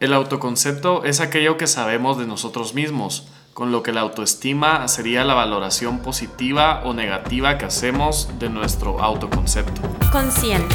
El 0.00 0.14
autoconcepto 0.14 1.04
es 1.04 1.20
aquello 1.20 1.58
que 1.58 1.66
sabemos 1.66 2.16
de 2.16 2.26
nosotros 2.26 2.72
mismos, 2.72 3.28
con 3.52 3.70
lo 3.70 3.82
que 3.82 3.92
la 3.92 4.00
autoestima 4.00 4.88
sería 4.88 5.24
la 5.24 5.34
valoración 5.34 5.98
positiva 5.98 6.80
o 6.86 6.94
negativa 6.94 7.58
que 7.58 7.66
hacemos 7.66 8.30
de 8.38 8.48
nuestro 8.48 9.02
autoconcepto. 9.02 9.82
Consciente, 10.10 10.74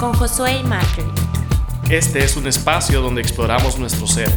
con 0.00 0.12
Josué 0.14 0.58
y 0.58 0.64
Marjorie. 0.64 1.12
Este 1.88 2.24
es 2.24 2.36
un 2.36 2.48
espacio 2.48 3.00
donde 3.00 3.20
exploramos 3.20 3.78
nuestro 3.78 4.08
ser. 4.08 4.36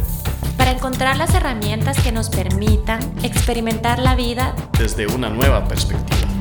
Para 0.56 0.70
encontrar 0.70 1.16
las 1.16 1.34
herramientas 1.34 2.00
que 2.00 2.12
nos 2.12 2.28
permitan 2.30 3.00
experimentar 3.24 3.98
la 3.98 4.14
vida 4.14 4.54
desde 4.78 5.08
una 5.08 5.30
nueva 5.30 5.66
perspectiva. 5.66 6.37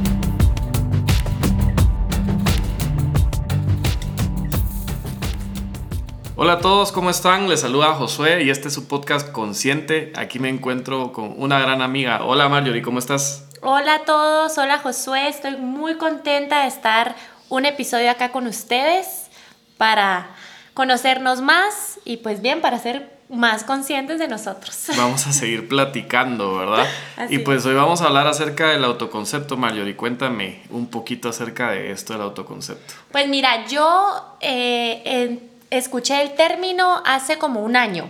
Hola 6.40 6.54
a 6.54 6.60
todos, 6.60 6.92
¿cómo 6.92 7.10
están? 7.10 7.50
Les 7.50 7.62
saluda 7.62 7.96
Josué 7.96 8.44
y 8.44 8.52
este 8.52 8.68
es 8.68 8.74
su 8.76 8.88
podcast 8.88 9.32
Consciente. 9.32 10.14
Aquí 10.16 10.38
me 10.38 10.50
encuentro 10.50 11.12
con 11.12 11.34
una 11.36 11.58
gran 11.58 11.82
amiga. 11.82 12.24
Hola 12.24 12.48
Marjorie, 12.48 12.84
¿cómo 12.84 13.00
estás? 13.00 13.48
Hola 13.64 13.96
a 13.96 14.00
todos, 14.06 14.56
hola 14.60 14.78
Josué, 14.78 15.30
estoy 15.30 15.58
muy 15.58 15.96
contenta 15.96 16.62
de 16.62 16.68
estar 16.68 17.16
un 17.50 17.66
episodio 17.66 18.12
acá 18.12 18.32
con 18.32 18.46
ustedes 18.46 19.32
para 19.78 20.30
conocernos 20.76 21.42
más 21.42 22.00
y 22.06 22.18
pues 22.18 22.40
bien, 22.44 22.62
para 22.62 22.78
ser 22.78 23.18
más 23.30 23.64
conscientes 23.64 24.20
de 24.20 24.28
nosotros. 24.28 24.90
Vamos 24.96 25.26
a 25.26 25.34
seguir 25.34 25.68
platicando, 25.68 26.56
¿verdad? 26.56 26.86
y 27.30 27.40
pues 27.40 27.66
hoy 27.66 27.74
vamos 27.74 28.02
a 28.02 28.06
hablar 28.06 28.28
acerca 28.28 28.70
del 28.70 28.84
autoconcepto, 28.84 29.58
Marjorie. 29.58 29.96
Cuéntame 29.96 30.62
un 30.70 30.86
poquito 30.88 31.30
acerca 31.30 31.72
de 31.72 31.90
esto 31.90 32.14
del 32.14 32.22
autoconcepto. 32.22 32.94
Pues 33.12 33.28
mira, 33.28 33.66
yo 33.66 34.38
eh, 34.40 35.02
en 35.04 35.47
escuché 35.70 36.22
el 36.22 36.36
término 36.36 37.02
hace 37.06 37.38
como 37.38 37.62
un 37.62 37.76
año 37.76 38.10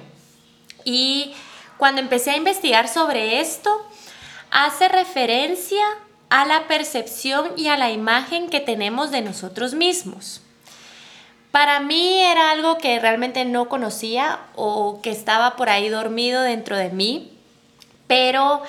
y 0.83 1.33
cuando 1.77 2.01
empecé 2.01 2.31
a 2.31 2.37
investigar 2.37 2.87
sobre 2.87 3.39
esto, 3.39 3.69
hace 4.51 4.87
referencia 4.87 5.83
a 6.29 6.45
la 6.45 6.67
percepción 6.67 7.51
y 7.55 7.67
a 7.67 7.77
la 7.77 7.91
imagen 7.91 8.49
que 8.49 8.59
tenemos 8.59 9.11
de 9.11 9.21
nosotros 9.21 9.73
mismos. 9.73 10.41
Para 11.51 11.79
mí 11.79 12.19
era 12.19 12.51
algo 12.51 12.77
que 12.77 12.99
realmente 12.99 13.45
no 13.45 13.69
conocía 13.69 14.39
o 14.55 15.01
que 15.01 15.11
estaba 15.11 15.55
por 15.55 15.69
ahí 15.69 15.89
dormido 15.89 16.41
dentro 16.41 16.77
de 16.77 16.89
mí, 16.89 17.37
pero 18.07 18.61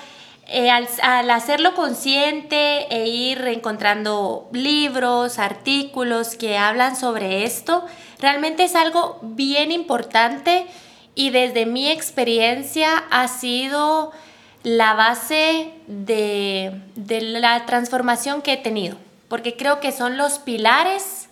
eh, 0.51 0.71
al, 0.71 1.31
hacerlo 1.31 1.75
consciente 1.75 2.87
e 2.89 3.07
ir 3.07 3.47
encontrando 3.49 4.49
libros, 4.53 5.39
artículos 5.39 6.37
que 6.37 6.57
hablan 6.57 6.97
sobre 6.97 7.45
esto, 7.45 7.85
realmente 8.19 8.65
es 8.65 8.75
algo 8.75 9.19
bien 9.21 9.71
importante 9.71 10.67
y 11.15 11.29
desde 11.29 11.67
mi 11.67 11.91
experiencia 11.91 13.05
ha 13.11 13.29
sido 13.29 14.11
la 14.63 14.95
base 14.95 15.71
de, 15.87 16.81
de 16.97 17.21
la 17.21 17.67
transformación 17.67 18.41
que 18.41 18.55
he 18.55 18.57
tenido, 18.57 18.97
porque 19.29 19.55
creo 19.55 19.81
que 19.81 19.93
son 19.93 20.17
los 20.17 20.39
pilares 20.39 21.29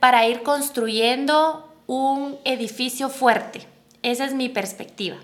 para 0.00 0.26
ir 0.26 0.42
construyendo 0.42 1.72
un 1.86 2.38
edificio 2.44 3.08
fuerte. 3.08 3.66
Esa 4.02 4.24
es 4.24 4.34
mi 4.34 4.48
perspectiva. 4.48 5.16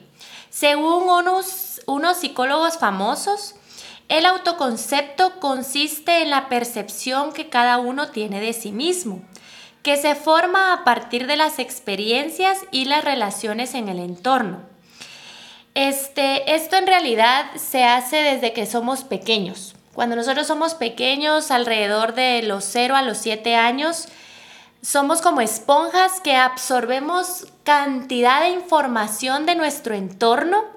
Según 0.50 1.08
unos, 1.08 1.73
unos 1.86 2.18
psicólogos 2.18 2.78
famosos, 2.78 3.54
el 4.08 4.26
autoconcepto 4.26 5.40
consiste 5.40 6.22
en 6.22 6.30
la 6.30 6.48
percepción 6.48 7.32
que 7.32 7.48
cada 7.48 7.78
uno 7.78 8.08
tiene 8.08 8.40
de 8.40 8.52
sí 8.52 8.70
mismo, 8.70 9.22
que 9.82 9.96
se 9.96 10.14
forma 10.14 10.72
a 10.72 10.84
partir 10.84 11.26
de 11.26 11.36
las 11.36 11.58
experiencias 11.58 12.58
y 12.70 12.84
las 12.84 13.04
relaciones 13.04 13.74
en 13.74 13.88
el 13.88 13.98
entorno. 13.98 14.60
Este, 15.74 16.54
esto 16.54 16.76
en 16.76 16.86
realidad 16.86 17.46
se 17.56 17.84
hace 17.84 18.16
desde 18.16 18.52
que 18.52 18.66
somos 18.66 19.04
pequeños. 19.04 19.74
Cuando 19.94 20.16
nosotros 20.16 20.46
somos 20.46 20.74
pequeños, 20.74 21.50
alrededor 21.50 22.14
de 22.14 22.42
los 22.42 22.64
0 22.64 22.96
a 22.96 23.02
los 23.02 23.18
7 23.18 23.54
años, 23.56 24.08
somos 24.82 25.22
como 25.22 25.40
esponjas 25.40 26.20
que 26.20 26.36
absorbemos 26.36 27.46
cantidad 27.62 28.42
de 28.42 28.50
información 28.50 29.46
de 29.46 29.54
nuestro 29.54 29.94
entorno 29.94 30.73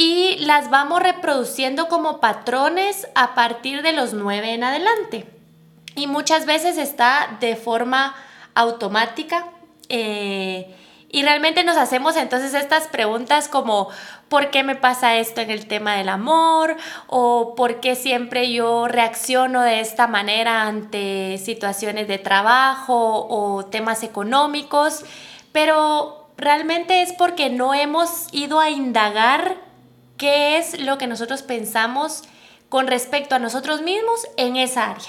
y 0.00 0.38
las 0.38 0.70
vamos 0.70 1.02
reproduciendo 1.02 1.88
como 1.88 2.20
patrones 2.20 3.06
a 3.14 3.34
partir 3.34 3.82
de 3.82 3.92
los 3.92 4.14
nueve 4.14 4.54
en 4.54 4.64
adelante. 4.64 5.26
Y 5.94 6.06
muchas 6.06 6.46
veces 6.46 6.78
está 6.78 7.36
de 7.38 7.54
forma 7.54 8.14
automática. 8.54 9.48
Eh, 9.90 10.74
y 11.10 11.22
realmente 11.22 11.64
nos 11.64 11.76
hacemos 11.76 12.16
entonces 12.16 12.54
estas 12.54 12.88
preguntas 12.88 13.46
como, 13.48 13.90
¿por 14.30 14.48
qué 14.50 14.62
me 14.62 14.74
pasa 14.74 15.16
esto 15.16 15.42
en 15.42 15.50
el 15.50 15.66
tema 15.66 15.96
del 15.96 16.08
amor? 16.08 16.78
¿O 17.06 17.54
por 17.54 17.80
qué 17.80 17.94
siempre 17.94 18.50
yo 18.50 18.88
reacciono 18.88 19.60
de 19.60 19.80
esta 19.80 20.06
manera 20.06 20.62
ante 20.62 21.36
situaciones 21.36 22.08
de 22.08 22.16
trabajo 22.16 23.26
o 23.28 23.66
temas 23.66 24.02
económicos? 24.02 25.04
Pero 25.52 26.30
realmente 26.38 27.02
es 27.02 27.12
porque 27.12 27.50
no 27.50 27.74
hemos 27.74 28.32
ido 28.32 28.60
a 28.60 28.70
indagar 28.70 29.68
qué 30.20 30.58
es 30.58 30.78
lo 30.78 30.98
que 30.98 31.06
nosotros 31.06 31.42
pensamos 31.42 32.24
con 32.68 32.86
respecto 32.86 33.34
a 33.34 33.38
nosotros 33.38 33.80
mismos 33.80 34.28
en 34.36 34.56
esa 34.56 34.90
área. 34.90 35.08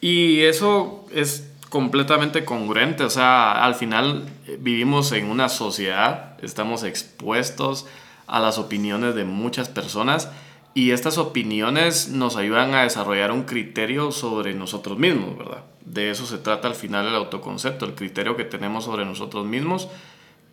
Y 0.00 0.40
eso 0.40 1.04
es 1.12 1.50
completamente 1.68 2.46
congruente, 2.46 3.04
o 3.04 3.10
sea, 3.10 3.62
al 3.62 3.74
final 3.74 4.26
eh, 4.46 4.56
vivimos 4.58 5.12
en 5.12 5.26
una 5.26 5.50
sociedad, 5.50 6.38
estamos 6.42 6.84
expuestos 6.84 7.86
a 8.26 8.40
las 8.40 8.56
opiniones 8.56 9.14
de 9.14 9.24
muchas 9.24 9.68
personas 9.68 10.30
y 10.72 10.92
estas 10.92 11.18
opiniones 11.18 12.08
nos 12.08 12.36
ayudan 12.36 12.74
a 12.74 12.84
desarrollar 12.84 13.30
un 13.30 13.42
criterio 13.42 14.10
sobre 14.10 14.54
nosotros 14.54 14.98
mismos, 14.98 15.36
¿verdad? 15.36 15.64
De 15.84 16.10
eso 16.10 16.24
se 16.24 16.38
trata 16.38 16.66
al 16.66 16.74
final 16.74 17.06
el 17.06 17.14
autoconcepto, 17.14 17.84
el 17.84 17.94
criterio 17.94 18.36
que 18.36 18.44
tenemos 18.44 18.84
sobre 18.84 19.04
nosotros 19.04 19.44
mismos, 19.44 19.88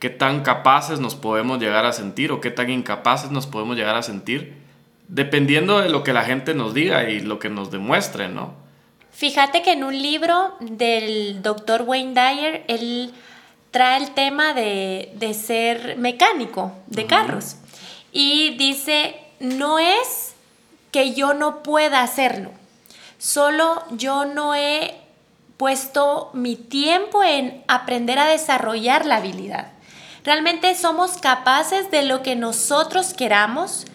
qué 0.02 0.10
tan 0.10 0.42
capaces 0.42 1.00
nos 1.00 1.14
podemos 1.14 1.60
llegar 1.60 1.86
a 1.86 1.94
sentir 1.94 2.32
o 2.32 2.42
qué 2.42 2.50
tan 2.50 2.72
incapaces 2.72 3.30
nos 3.30 3.46
podemos 3.46 3.78
llegar 3.78 3.96
a 3.96 4.02
sentir, 4.02 4.56
dependiendo 5.08 5.80
de 5.80 5.90
lo 5.90 6.04
que 6.04 6.12
la 6.12 6.24
gente 6.24 6.56
nos 6.56 6.74
diga 6.74 7.08
y 7.08 7.20
lo 7.20 7.38
que 7.38 7.50
nos 7.50 7.70
demuestre, 7.70 8.28
¿no? 8.28 8.56
Fíjate 9.12 9.62
que 9.62 9.74
en 9.74 9.84
un 9.84 10.02
libro 10.02 10.56
del 10.60 11.44
doctor 11.44 11.84
Wayne 11.84 12.16
Dyer, 12.16 12.64
él 12.68 13.14
trae 13.70 14.02
el 14.02 14.10
tema 14.16 14.56
de, 14.56 15.38
ser 15.40 15.98
mecánico 15.98 16.72
de 16.88 17.06
carros. 17.06 17.58
Y 18.12 18.58
dice, 18.58 19.16
no 19.40 19.78
es 19.78 20.34
que 20.92 21.14
yo 21.14 21.36
no 21.36 21.62
pueda 21.62 22.02
hacerlo, 22.02 22.50
solo 23.20 23.84
yo 23.92 24.26
no 24.26 24.56
he 24.56 24.96
puesto 25.58 26.32
mi 26.34 26.56
tiempo 26.56 27.24
en 27.24 27.64
aprender 27.68 28.18
a 28.18 28.26
desarrollar 28.26 29.06
la 29.06 29.18
habilidad. 29.18 29.71
Realmente 30.24 30.76
somos 30.76 31.18
capaces 31.18 31.90
de 31.90 32.04
lo 32.04 32.22
que 32.22 32.36
nosotros 32.36 33.14
queramos, 33.14 33.86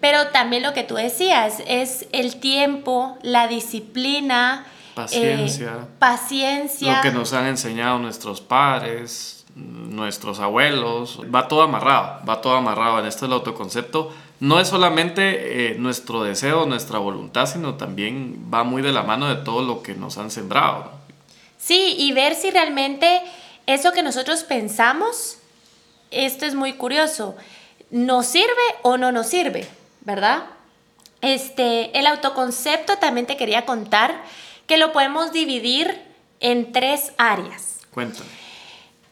pero 0.00 0.28
también 0.28 0.62
lo 0.62 0.72
que 0.72 0.84
tú 0.84 0.94
decías 0.94 1.62
es 1.66 2.06
el 2.12 2.36
tiempo, 2.36 3.18
la 3.22 3.46
disciplina, 3.46 4.66
paciencia, 4.94 5.72
eh, 5.82 5.86
paciencia. 5.98 6.96
Lo 6.96 7.02
que 7.02 7.12
nos 7.12 7.32
han 7.34 7.46
enseñado 7.46 7.98
nuestros 7.98 8.40
padres, 8.40 9.44
nuestros 9.54 10.40
abuelos, 10.40 11.20
va 11.34 11.48
todo 11.48 11.62
amarrado, 11.62 12.20
va 12.26 12.40
todo 12.40 12.56
amarrado 12.56 13.00
en 13.00 13.06
esto 13.06 13.26
del 13.26 13.34
autoconcepto. 13.34 14.12
No 14.40 14.60
es 14.60 14.68
solamente 14.68 15.72
eh, 15.72 15.76
nuestro 15.78 16.22
deseo, 16.22 16.66
nuestra 16.66 16.98
voluntad, 16.98 17.46
sino 17.46 17.74
también 17.74 18.48
va 18.52 18.64
muy 18.64 18.82
de 18.82 18.92
la 18.92 19.02
mano 19.02 19.28
de 19.28 19.42
todo 19.42 19.62
lo 19.62 19.82
que 19.82 19.94
nos 19.94 20.18
han 20.18 20.30
sembrado. 20.30 20.90
Sí, 21.58 21.96
y 21.98 22.12
ver 22.12 22.34
si 22.34 22.50
realmente 22.50 23.22
eso 23.66 23.92
que 23.92 24.02
nosotros 24.02 24.44
pensamos, 24.44 25.38
esto 26.10 26.46
es 26.46 26.54
muy 26.54 26.74
curioso, 26.74 27.36
¿nos 27.90 28.26
sirve 28.26 28.46
o 28.82 28.96
no 28.96 29.12
nos 29.12 29.26
sirve? 29.28 29.68
¿verdad? 30.06 30.44
Este, 31.20 31.98
el 31.98 32.06
autoconcepto 32.06 32.96
también 32.98 33.26
te 33.26 33.36
quería 33.36 33.66
contar 33.66 34.22
que 34.66 34.78
lo 34.78 34.92
podemos 34.92 35.32
dividir 35.32 36.00
en 36.40 36.72
tres 36.72 37.12
áreas. 37.18 37.80
Cuéntame. 37.92 38.30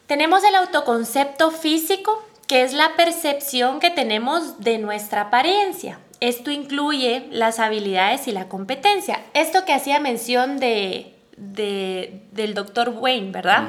Tenemos 0.07 0.43
el 0.43 0.55
autoconcepto 0.55 1.51
físico, 1.51 2.23
que 2.47 2.63
es 2.63 2.73
la 2.73 2.95
percepción 2.95 3.79
que 3.79 3.89
tenemos 3.89 4.61
de 4.61 4.77
nuestra 4.77 5.21
apariencia. 5.21 5.99
Esto 6.21 6.49
incluye 6.49 7.27
las 7.31 7.59
habilidades 7.59 8.27
y 8.27 8.31
la 8.31 8.47
competencia. 8.47 9.21
Esto 9.33 9.65
que 9.65 9.73
hacía 9.73 9.99
mención 9.99 10.59
de, 10.59 11.13
del 11.35 12.53
doctor 12.53 12.89
Wayne, 12.89 13.31
¿verdad? 13.31 13.67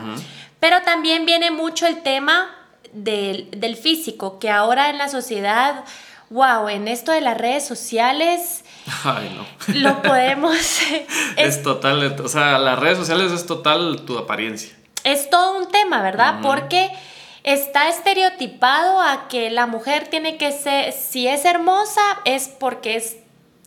Pero 0.61 0.83
también 0.83 1.27
viene 1.27 1.51
mucho 1.51 1.87
el 1.87 2.03
tema 2.03 2.55
del, 3.05 3.49
del 3.53 3.77
físico, 3.77 4.39
que 4.39 4.51
ahora 4.51 4.91
en 4.91 4.99
la 4.99 5.09
sociedad 5.09 5.85
wow, 6.31 6.69
en 6.69 6.89
esto 6.89 7.13
de 7.13 7.21
las 7.21 7.39
redes 7.39 7.67
sociales, 7.67 8.65
Ay, 9.05 9.37
no. 9.37 9.75
lo 9.75 10.03
podemos... 10.03 10.57
es, 11.37 11.63
total, 11.63 12.21
o 12.21 12.29
sea, 12.29 12.59
las 12.59 12.79
redes 12.79 12.99
sociales 12.99 13.33
es 13.33 13.47
total 13.47 14.03
tu 14.07 14.19
apariencia. 14.19 14.75
Es 15.05 15.31
todo 15.31 15.59
un 15.59 15.71
tema, 15.71 16.03
¿verdad? 16.03 16.41
Porque 16.43 16.91
está 17.45 17.89
estereotipado 17.89 19.01
a 19.01 19.29
que 19.29 19.51
la 19.51 19.67
mujer 19.67 20.09
tiene 20.09 20.37
que 20.37 20.51
ser, 20.51 20.93
si 20.93 21.29
es 21.29 21.45
hermosa, 21.45 22.03
es 22.25 22.49
porque 22.49 22.97
es 22.97 23.19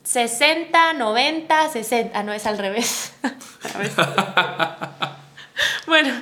60, 0.03 0.93
90, 0.93 1.69
60, 1.69 2.23
no 2.23 2.33
es 2.33 2.45
al 2.45 2.57
revés. 2.57 3.13
bueno, 5.87 6.13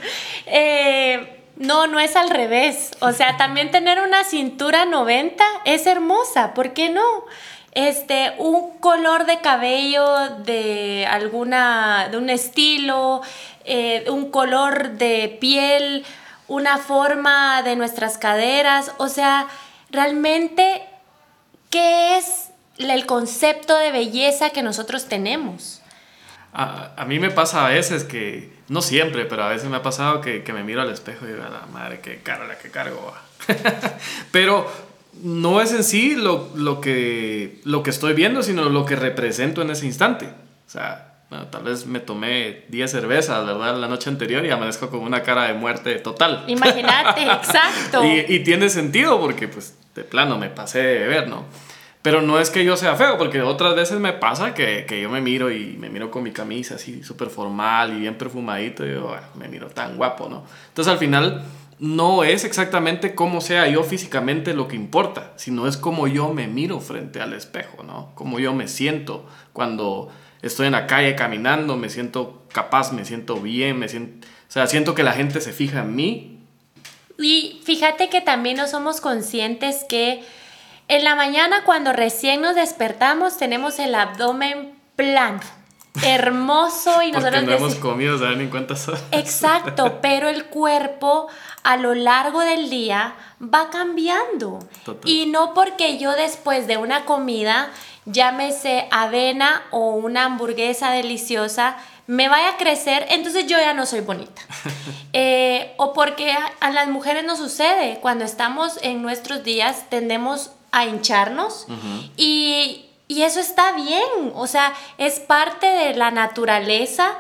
eh, 0.45 1.36
no, 1.57 1.87
no 1.87 1.99
es 1.99 2.15
al 2.15 2.29
revés. 2.29 2.91
O 2.99 3.11
sea, 3.11 3.37
también 3.37 3.71
tener 3.71 3.99
una 3.99 4.23
cintura 4.23 4.85
90 4.85 5.43
es 5.65 5.87
hermosa, 5.87 6.53
¿por 6.53 6.73
qué 6.73 6.89
no? 6.89 7.25
Este, 7.71 8.33
un 8.37 8.77
color 8.79 9.25
de 9.25 9.39
cabello 9.39 10.29
de 10.43 11.05
alguna, 11.09 12.07
de 12.09 12.17
un 12.17 12.29
estilo, 12.29 13.21
eh, 13.65 14.05
un 14.09 14.31
color 14.31 14.91
de 14.91 15.37
piel, 15.39 16.05
una 16.47 16.77
forma 16.77 17.61
de 17.61 17.75
nuestras 17.75 18.17
caderas, 18.17 18.93
o 18.97 19.09
sea, 19.09 19.47
realmente, 19.91 20.83
¿qué 21.69 22.17
es 22.17 22.49
el 22.79 23.05
concepto 23.05 23.77
de 23.77 23.91
belleza 23.91 24.49
que 24.51 24.63
nosotros 24.63 25.05
tenemos? 25.05 25.76
A, 26.53 27.05
mí 27.07 27.19
me 27.19 27.29
pasa 27.29 27.65
a 27.65 27.69
veces 27.69 28.03
que, 28.03 28.51
no 28.67 28.81
siempre, 28.81 29.25
pero 29.25 29.43
a 29.43 29.49
veces 29.49 29.69
me 29.69 29.77
ha 29.77 29.83
pasado 29.83 30.21
que, 30.21 30.43
me 30.53 30.63
miro 30.63 30.81
al 30.81 30.89
espejo 30.89 31.25
y 31.25 31.29
digo, 31.29 31.43
la 31.43 31.67
madre, 31.71 31.99
qué 32.01 32.17
cara 32.17 32.47
la 32.47 32.57
que 32.57 32.69
cargo. 32.69 33.13
pero 34.31 34.67
no 35.21 35.61
es 35.61 35.71
en 35.71 35.83
sí 35.83 36.15
lo, 36.15 36.51
lo, 36.55 36.81
que, 36.81 37.61
lo 37.63 37.83
que 37.83 37.91
estoy 37.91 38.13
viendo, 38.13 38.43
sino 38.43 38.69
lo 38.69 38.85
que 38.85 38.95
represento 38.95 39.61
en 39.61 39.69
ese 39.69 39.85
instante. 39.85 40.25
O 40.25 40.69
sea, 40.69 41.07
bueno, 41.29 41.47
tal 41.47 41.63
vez 41.63 41.85
me 41.85 41.99
tomé 41.99 42.65
10 42.69 42.89
cervezas, 42.89 43.45
¿verdad? 43.45 43.77
La 43.77 43.87
noche 43.87 44.09
anterior 44.09 44.45
y 44.45 44.49
amanezco 44.49 44.89
con 44.89 45.01
una 45.01 45.23
cara 45.23 45.43
de 45.43 45.53
muerte 45.53 45.95
total. 45.95 46.43
Imagínate, 46.47 47.23
exacto. 47.23 48.03
y, 48.03 48.25
y, 48.27 48.43
tiene 48.43 48.69
sentido 48.69 49.19
porque, 49.19 49.47
pues, 49.47 49.77
de 49.93 50.03
plano 50.03 50.37
me 50.37 50.49
pasé 50.49 50.79
de 50.79 50.99
beber, 50.99 51.27
¿no? 51.27 51.45
Pero 52.01 52.21
no 52.21 52.39
es 52.39 52.49
que 52.49 52.63
yo 52.63 52.77
sea 52.77 52.95
feo, 52.95 53.17
porque 53.17 53.41
otras 53.41 53.75
veces 53.75 53.99
me 53.99 54.13
pasa 54.13 54.53
que, 54.53 54.85
que 54.87 55.01
yo 55.01 55.09
me 55.09 55.19
miro 55.19 55.51
y 55.51 55.75
me 55.77 55.89
miro 55.89 56.09
con 56.09 56.23
mi 56.23 56.31
camisa 56.31 56.75
así 56.75 57.03
súper 57.03 57.29
formal 57.29 57.93
y 57.93 57.99
bien 57.99 58.17
perfumadito 58.17 58.85
y 58.85 58.93
yo, 58.93 59.07
bueno, 59.07 59.27
me 59.35 59.47
miro 59.47 59.67
tan 59.69 59.97
guapo, 59.97 60.29
¿no? 60.29 60.43
Entonces 60.69 60.91
al 60.91 60.99
final 60.99 61.43
no 61.79 62.23
es 62.23 62.43
exactamente 62.43 63.13
cómo 63.13 63.41
sea 63.41 63.67
yo 63.67 63.83
físicamente 63.83 64.53
lo 64.53 64.67
que 64.67 64.75
importa, 64.75 65.33
sino 65.35 65.67
es 65.67 65.77
cómo 65.77 66.07
yo 66.07 66.33
me 66.33 66.47
miro 66.47 66.79
frente 66.79 67.21
al 67.21 67.33
espejo, 67.33 67.83
¿no? 67.83 68.11
Cómo 68.15 68.39
yo 68.39 68.53
me 68.53 68.67
siento 68.67 69.25
cuando 69.53 70.09
estoy 70.41 70.67
en 70.67 70.73
la 70.73 70.87
calle 70.87 71.15
caminando, 71.15 71.77
me 71.77 71.89
siento 71.89 72.43
capaz, 72.51 72.93
me 72.93 73.05
siento 73.05 73.35
bien, 73.35 73.77
me 73.77 73.89
siento, 73.89 74.27
o 74.27 74.51
sea, 74.51 74.65
siento 74.67 74.95
que 74.95 75.03
la 75.03 75.13
gente 75.13 75.39
se 75.41 75.53
fija 75.53 75.81
en 75.81 75.95
mí. 75.95 76.39
Y 77.19 77.61
fíjate 77.63 78.09
que 78.09 78.21
también 78.21 78.57
no 78.57 78.67
somos 78.67 79.01
conscientes 79.01 79.85
que 79.87 80.23
en 80.87 81.03
la 81.03 81.15
mañana 81.15 81.63
cuando 81.63 81.93
recién 81.93 82.41
nos 82.41 82.55
despertamos 82.55 83.37
tenemos 83.37 83.79
el 83.79 83.95
abdomen 83.95 84.73
plano, 84.95 85.41
hermoso 86.03 87.01
y 87.01 87.11
nosotros 87.11 87.43
no 87.43 87.53
hemos 87.53 87.75
comido, 87.75 88.17
¿saben 88.17 88.41
en 88.41 88.49
cuántas 88.49 88.87
horas? 88.87 89.03
Exacto, 89.11 89.97
pero 90.01 90.29
el 90.29 90.45
cuerpo 90.45 91.27
a 91.63 91.77
lo 91.77 91.93
largo 91.93 92.41
del 92.41 92.69
día 92.69 93.15
va 93.41 93.69
cambiando. 93.69 94.59
Y 95.05 95.27
no 95.27 95.53
porque 95.53 95.97
yo 95.97 96.11
después 96.11 96.67
de 96.67 96.77
una 96.77 97.05
comida 97.05 97.69
llámese 98.05 98.87
avena 98.89 99.63
o 99.71 99.91
una 99.91 100.25
hamburguesa 100.25 100.91
deliciosa, 100.91 101.77
me 102.07 102.29
vaya 102.29 102.51
a 102.51 102.57
crecer, 102.57 103.05
entonces 103.09 103.47
yo 103.47 103.57
ya 103.59 103.73
no 103.73 103.85
soy 103.85 104.01
bonita. 104.01 104.41
Eh, 105.13 105.73
o 105.77 105.93
porque 105.93 106.35
a, 106.59 106.69
las 106.69 106.89
mujeres 106.89 107.23
nos 107.25 107.39
sucede, 107.39 107.97
cuando 108.01 108.23
estamos 108.23 108.77
en 108.83 109.01
nuestros 109.01 109.43
días 109.43 109.89
tendemos 109.89 110.51
a 110.71 110.85
hincharnos 110.85 111.67
y, 112.15 112.85
y 113.07 113.21
eso 113.23 113.39
está 113.39 113.73
bien, 113.73 114.31
o 114.35 114.47
sea, 114.47 114.73
es 114.97 115.19
parte 115.19 115.67
de 115.67 115.95
la 115.95 116.11
naturaleza 116.11 117.13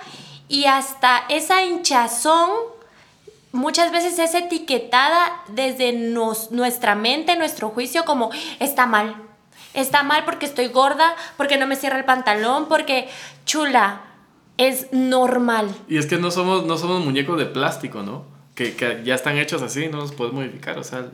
y 0.47 0.65
hasta 0.65 1.23
esa 1.29 1.63
hinchazón 1.63 2.49
muchas 3.51 3.91
veces 3.91 4.19
es 4.19 4.33
etiquetada 4.35 5.43
desde 5.49 5.93
nuestra 5.93 6.95
mente, 6.95 7.35
nuestro 7.35 7.69
juicio 7.69 8.05
como 8.05 8.29
está 8.59 8.85
mal, 8.85 9.15
está 9.73 10.03
mal 10.03 10.25
porque 10.25 10.45
estoy 10.45 10.67
gorda, 10.67 11.15
porque 11.37 11.57
no 11.57 11.67
me 11.67 11.75
cierra 11.75 11.97
el 11.97 12.05
pantalón, 12.05 12.67
porque 12.67 13.09
chula, 13.45 14.01
es 14.57 14.87
normal. 14.91 15.73
Y 15.87 15.97
es 15.97 16.07
que 16.07 16.17
no 16.17 16.31
somos, 16.31 16.65
no 16.65 16.77
somos 16.77 17.03
muñecos 17.03 17.37
de 17.37 17.45
plástico, 17.45 18.03
¿no? 18.03 18.36
Que, 18.57 19.03
ya 19.05 19.13
están 19.13 19.37
hechos 19.37 19.61
así, 19.61 19.87
no 19.87 19.97
los 19.97 20.13
puedes 20.13 20.33
modificar. 20.33 20.79
O 20.79 20.83
sea, 20.83 21.05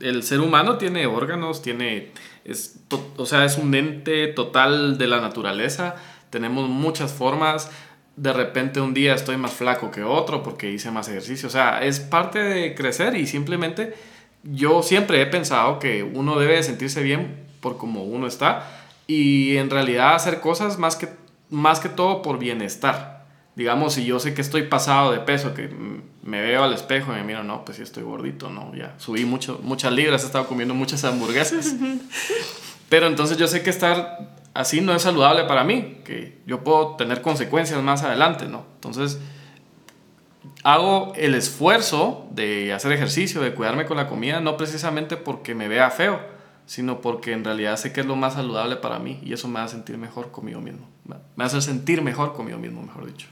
el, 0.00 0.22
ser 0.22 0.40
humano 0.40 0.76
tiene 0.76 1.06
órganos, 1.06 1.62
tiene, 1.62 2.10
es, 2.44 2.80
o 3.16 3.24
sea, 3.24 3.46
es 3.46 3.56
un 3.56 3.74
ente 3.74 4.26
total 4.26 4.98
de 4.98 5.06
la 5.06 5.22
naturaleza. 5.22 5.94
Tenemos 6.28 6.68
muchas 6.68 7.14
formas. 7.14 7.70
De 8.16 8.30
repente 8.34 8.82
un 8.82 8.92
día 8.92 9.14
estoy 9.14 9.38
más 9.38 9.54
flaco 9.54 9.90
que 9.90 10.02
otro 10.02 10.42
porque 10.42 10.70
hice 10.70 10.90
más 10.90 11.08
ejercicio. 11.08 11.48
O 11.48 11.50
sea, 11.50 11.82
es 11.82 11.98
parte 11.98 12.40
de 12.40 12.74
crecer 12.74 13.16
y 13.16 13.26
simplemente 13.26 13.94
yo 14.42 14.82
siempre 14.82 15.22
he 15.22 15.26
pensado 15.26 15.78
que 15.78 16.02
uno 16.02 16.38
debe 16.38 16.62
sentirse 16.62 17.02
bien 17.02 17.46
por 17.60 17.78
como 17.78 18.04
uno 18.04 18.26
está 18.26 18.68
y 19.06 19.56
en 19.56 19.70
realidad 19.70 20.14
hacer 20.14 20.40
cosas 20.40 20.78
más 20.78 20.94
que, 20.96 21.08
más 21.48 21.80
que 21.80 21.88
todo 21.88 22.20
por 22.20 22.38
bienestar. 22.38 23.24
Digamos, 23.54 23.94
si 23.94 24.04
yo 24.04 24.20
sé 24.20 24.34
que 24.34 24.42
estoy 24.42 24.64
pasado 24.64 25.12
de 25.12 25.20
peso, 25.20 25.54
que 25.54 25.70
me 26.26 26.40
veo 26.40 26.64
al 26.64 26.72
espejo 26.72 27.12
y 27.12 27.16
me 27.16 27.24
miro, 27.24 27.44
no, 27.44 27.64
pues 27.64 27.76
sí 27.76 27.82
estoy 27.82 28.02
gordito, 28.02 28.50
no, 28.50 28.74
ya 28.74 28.94
subí 28.98 29.24
mucho, 29.24 29.60
muchas 29.62 29.92
libras, 29.92 30.22
he 30.24 30.26
estado 30.26 30.46
comiendo 30.46 30.74
muchas 30.74 31.04
hamburguesas. 31.04 31.74
Pero 32.88 33.06
entonces 33.06 33.36
yo 33.36 33.48
sé 33.48 33.62
que 33.62 33.70
estar 33.70 34.36
así 34.54 34.80
no 34.80 34.94
es 34.94 35.02
saludable 35.02 35.44
para 35.44 35.64
mí, 35.64 35.98
que 36.04 36.38
yo 36.46 36.64
puedo 36.64 36.96
tener 36.96 37.22
consecuencias 37.22 37.82
más 37.82 38.02
adelante, 38.02 38.46
¿no? 38.46 38.64
Entonces 38.74 39.20
hago 40.62 41.12
el 41.16 41.34
esfuerzo 41.34 42.26
de 42.32 42.72
hacer 42.72 42.92
ejercicio, 42.92 43.40
de 43.40 43.54
cuidarme 43.54 43.86
con 43.86 43.96
la 43.96 44.08
comida, 44.08 44.40
no 44.40 44.56
precisamente 44.56 45.16
porque 45.16 45.54
me 45.54 45.68
vea 45.68 45.90
feo, 45.90 46.20
sino 46.66 47.00
porque 47.00 47.32
en 47.32 47.44
realidad 47.44 47.76
sé 47.76 47.92
que 47.92 48.00
es 48.00 48.06
lo 48.06 48.16
más 48.16 48.34
saludable 48.34 48.76
para 48.76 48.98
mí 48.98 49.20
y 49.22 49.32
eso 49.32 49.46
me 49.48 49.60
hace 49.60 49.76
sentir 49.76 49.98
mejor 49.98 50.32
conmigo 50.32 50.60
mismo. 50.60 50.88
Me 51.36 51.44
hace 51.44 51.60
sentir 51.60 52.02
mejor 52.02 52.34
conmigo 52.34 52.58
mismo, 52.58 52.82
mejor 52.82 53.06
dicho. 53.06 53.28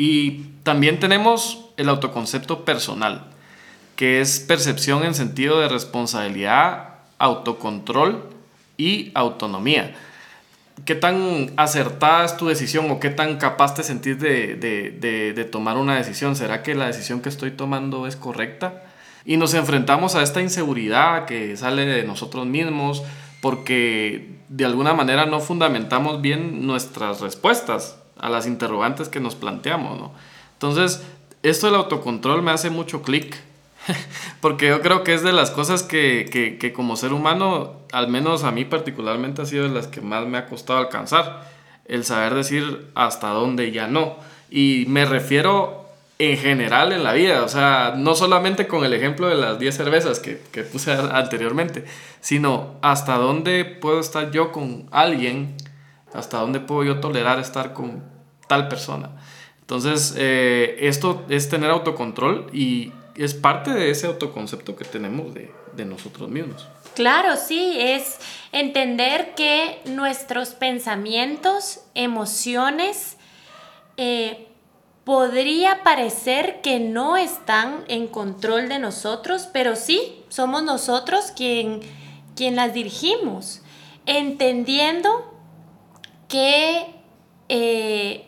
Y 0.00 0.44
también 0.62 1.00
tenemos 1.00 1.64
el 1.76 1.88
autoconcepto 1.88 2.64
personal, 2.64 3.24
que 3.96 4.20
es 4.20 4.38
percepción 4.38 5.02
en 5.02 5.12
sentido 5.12 5.58
de 5.58 5.68
responsabilidad, 5.68 6.90
autocontrol 7.18 8.22
y 8.76 9.10
autonomía. 9.14 9.96
¿Qué 10.84 10.94
tan 10.94 11.50
acertada 11.56 12.24
es 12.24 12.36
tu 12.36 12.46
decisión 12.46 12.88
o 12.92 13.00
qué 13.00 13.10
tan 13.10 13.38
capaz 13.38 13.74
te 13.74 13.82
sentís 13.82 14.20
de, 14.20 14.54
de, 14.54 15.32
de 15.32 15.44
tomar 15.44 15.76
una 15.76 15.96
decisión? 15.96 16.36
¿Será 16.36 16.62
que 16.62 16.76
la 16.76 16.86
decisión 16.86 17.20
que 17.20 17.28
estoy 17.28 17.50
tomando 17.50 18.06
es 18.06 18.14
correcta? 18.14 18.84
Y 19.24 19.36
nos 19.36 19.52
enfrentamos 19.54 20.14
a 20.14 20.22
esta 20.22 20.40
inseguridad 20.40 21.24
que 21.24 21.56
sale 21.56 21.84
de 21.86 22.04
nosotros 22.04 22.46
mismos 22.46 23.02
porque 23.42 24.36
de 24.48 24.64
alguna 24.64 24.94
manera 24.94 25.26
no 25.26 25.40
fundamentamos 25.40 26.22
bien 26.22 26.68
nuestras 26.68 27.20
respuestas 27.20 27.97
a 28.20 28.28
las 28.28 28.46
interrogantes 28.46 29.08
que 29.08 29.20
nos 29.20 29.34
planteamos, 29.34 29.98
¿no? 29.98 30.12
Entonces, 30.54 31.02
esto 31.42 31.66
del 31.66 31.76
autocontrol 31.76 32.42
me 32.42 32.50
hace 32.50 32.70
mucho 32.70 33.02
clic, 33.02 33.36
porque 34.40 34.68
yo 34.68 34.80
creo 34.80 35.04
que 35.04 35.14
es 35.14 35.22
de 35.22 35.32
las 35.32 35.50
cosas 35.50 35.82
que, 35.82 36.58
que, 36.60 36.72
como 36.72 36.96
ser 36.96 37.12
humano, 37.12 37.76
al 37.92 38.08
menos 38.08 38.44
a 38.44 38.50
mí 38.50 38.64
particularmente, 38.64 39.42
ha 39.42 39.46
sido 39.46 39.64
de 39.64 39.70
las 39.70 39.86
que 39.86 40.00
más 40.00 40.26
me 40.26 40.38
ha 40.38 40.46
costado 40.46 40.78
alcanzar, 40.78 41.48
el 41.84 42.04
saber 42.04 42.34
decir 42.34 42.88
hasta 42.94 43.28
dónde 43.28 43.70
ya 43.70 43.86
no. 43.86 44.16
Y 44.50 44.84
me 44.88 45.04
refiero 45.04 45.86
en 46.18 46.36
general 46.36 46.92
en 46.92 47.04
la 47.04 47.12
vida, 47.12 47.44
o 47.44 47.48
sea, 47.48 47.94
no 47.96 48.16
solamente 48.16 48.66
con 48.66 48.84
el 48.84 48.92
ejemplo 48.92 49.28
de 49.28 49.36
las 49.36 49.58
10 49.60 49.76
cervezas 49.76 50.18
que, 50.18 50.40
que, 50.50 50.64
puse 50.64 50.92
anteriormente, 51.12 51.84
sino 52.20 52.74
hasta 52.82 53.16
dónde 53.16 53.64
puedo 53.64 54.00
estar 54.00 54.32
yo 54.32 54.50
con 54.50 54.86
alguien, 54.90 55.54
hasta 56.14 56.38
dónde 56.38 56.60
puedo 56.60 56.84
yo 56.84 57.00
tolerar 57.00 57.38
estar 57.38 57.74
con 57.74 58.02
tal 58.46 58.68
persona. 58.68 59.10
Entonces, 59.60 60.14
eh, 60.16 60.76
esto 60.80 61.24
es 61.28 61.48
tener 61.48 61.70
autocontrol 61.70 62.46
y 62.52 62.92
es 63.16 63.34
parte 63.34 63.72
de 63.72 63.90
ese 63.90 64.06
autoconcepto 64.06 64.76
que 64.76 64.84
tenemos 64.84 65.34
de, 65.34 65.52
de 65.76 65.84
nosotros 65.84 66.28
mismos. 66.28 66.66
Claro, 66.94 67.36
sí, 67.36 67.76
es 67.78 68.18
entender 68.52 69.34
que 69.34 69.80
nuestros 69.84 70.50
pensamientos, 70.50 71.80
emociones, 71.94 73.16
eh, 73.96 74.48
podría 75.04 75.82
parecer 75.84 76.60
que 76.60 76.80
no 76.80 77.16
están 77.16 77.84
en 77.88 78.08
control 78.08 78.68
de 78.68 78.78
nosotros, 78.78 79.48
pero 79.52 79.74
sí, 79.74 80.22
somos 80.28 80.62
nosotros 80.62 81.32
quien, 81.34 81.80
quien 82.36 82.56
las 82.56 82.74
dirigimos, 82.74 83.62
entendiendo 84.06 85.37
que 86.28 86.94
eh, 87.48 88.26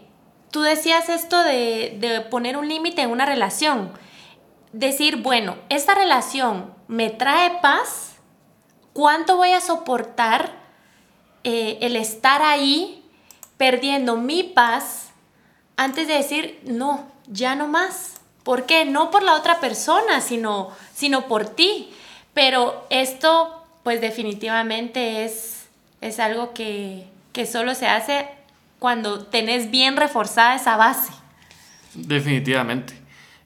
tú 0.50 0.62
decías 0.62 1.08
esto 1.08 1.40
de, 1.42 1.96
de 2.00 2.20
poner 2.22 2.56
un 2.56 2.68
límite 2.68 3.02
en 3.02 3.10
una 3.10 3.26
relación. 3.26 3.92
decir, 4.72 5.16
bueno, 5.16 5.56
esta 5.68 5.94
relación 5.94 6.72
me 6.88 7.10
trae 7.10 7.58
paz, 7.60 8.16
¿cuánto 8.92 9.36
voy 9.36 9.52
a 9.52 9.60
soportar 9.60 10.52
eh, 11.44 11.78
el 11.80 11.96
estar 11.96 12.42
ahí 12.42 13.04
perdiendo 13.56 14.16
mi 14.16 14.42
paz 14.42 15.10
antes 15.76 16.06
de 16.08 16.14
decir, 16.14 16.60
no, 16.64 17.06
ya 17.26 17.54
no 17.54 17.66
más? 17.66 18.20
¿Por 18.42 18.64
qué? 18.66 18.84
No 18.84 19.10
por 19.10 19.22
la 19.22 19.34
otra 19.34 19.60
persona, 19.60 20.20
sino, 20.20 20.70
sino 20.94 21.28
por 21.28 21.46
ti. 21.46 21.90
Pero 22.32 22.86
esto, 22.90 23.64
pues 23.82 24.00
definitivamente 24.00 25.24
es, 25.24 25.68
es 26.00 26.18
algo 26.20 26.54
que, 26.54 27.06
que 27.32 27.46
solo 27.46 27.74
se 27.74 27.86
hace 27.86 28.28
cuando 28.78 29.24
tenés 29.26 29.70
bien 29.70 29.96
reforzada 29.96 30.56
esa 30.56 30.76
base. 30.76 31.12
Definitivamente. 31.94 32.94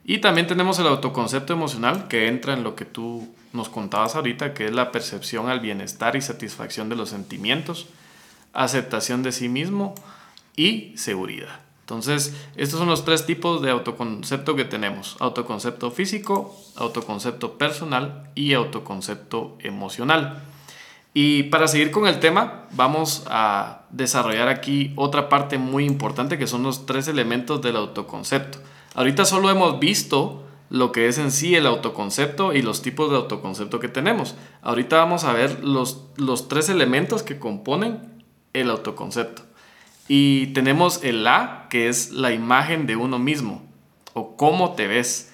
Y 0.03 0.19
también 0.19 0.47
tenemos 0.47 0.77
el 0.79 0.87
autoconcepto 0.87 1.53
emocional 1.53 2.07
que 2.07 2.27
entra 2.27 2.53
en 2.53 2.63
lo 2.63 2.75
que 2.75 2.85
tú 2.85 3.27
nos 3.53 3.69
contabas 3.69 4.15
ahorita, 4.15 4.53
que 4.53 4.65
es 4.65 4.71
la 4.71 4.91
percepción 4.91 5.49
al 5.49 5.59
bienestar 5.59 6.15
y 6.15 6.21
satisfacción 6.21 6.89
de 6.89 6.95
los 6.95 7.09
sentimientos, 7.09 7.87
aceptación 8.53 9.23
de 9.23 9.31
sí 9.31 9.49
mismo 9.49 9.95
y 10.55 10.93
seguridad. 10.95 11.59
Entonces, 11.81 12.35
estos 12.55 12.79
son 12.79 12.89
los 12.89 13.05
tres 13.05 13.25
tipos 13.25 13.61
de 13.61 13.69
autoconcepto 13.71 14.55
que 14.55 14.65
tenemos. 14.65 15.17
Autoconcepto 15.19 15.91
físico, 15.91 16.55
autoconcepto 16.75 17.57
personal 17.57 18.29
y 18.33 18.53
autoconcepto 18.53 19.57
emocional. 19.59 20.41
Y 21.17 21.43
para 21.43 21.69
seguir 21.69 21.91
con 21.91 22.07
el 22.07 22.19
tema, 22.19 22.65
vamos 22.73 23.23
a 23.27 23.83
desarrollar 23.89 24.49
aquí 24.49 24.91
otra 24.97 25.29
parte 25.29 25.57
muy 25.57 25.85
importante 25.85 26.37
que 26.37 26.45
son 26.45 26.63
los 26.63 26.85
tres 26.85 27.07
elementos 27.07 27.61
del 27.61 27.77
autoconcepto. 27.77 28.57
Ahorita 28.95 29.23
solo 29.23 29.49
hemos 29.49 29.79
visto 29.79 30.43
lo 30.69 30.91
que 30.91 31.07
es 31.07 31.17
en 31.17 31.31
sí 31.31 31.55
el 31.55 31.67
autoconcepto 31.67 32.51
y 32.51 32.61
los 32.61 32.81
tipos 32.81 33.09
de 33.09 33.15
autoconcepto 33.15 33.79
que 33.79 33.87
tenemos. 33.87 34.35
Ahorita 34.61 34.97
vamos 34.97 35.23
a 35.23 35.31
ver 35.31 35.63
los, 35.63 36.03
los 36.17 36.49
tres 36.49 36.67
elementos 36.67 37.23
que 37.23 37.39
componen 37.39 38.25
el 38.51 38.69
autoconcepto. 38.69 39.43
Y 40.09 40.47
tenemos 40.47 41.01
el 41.01 41.25
A, 41.27 41.67
que 41.69 41.87
es 41.87 42.11
la 42.11 42.33
imagen 42.33 42.87
de 42.87 42.97
uno 42.97 43.19
mismo 43.19 43.63
o 44.11 44.35
cómo 44.35 44.73
te 44.73 44.87
ves. 44.87 45.31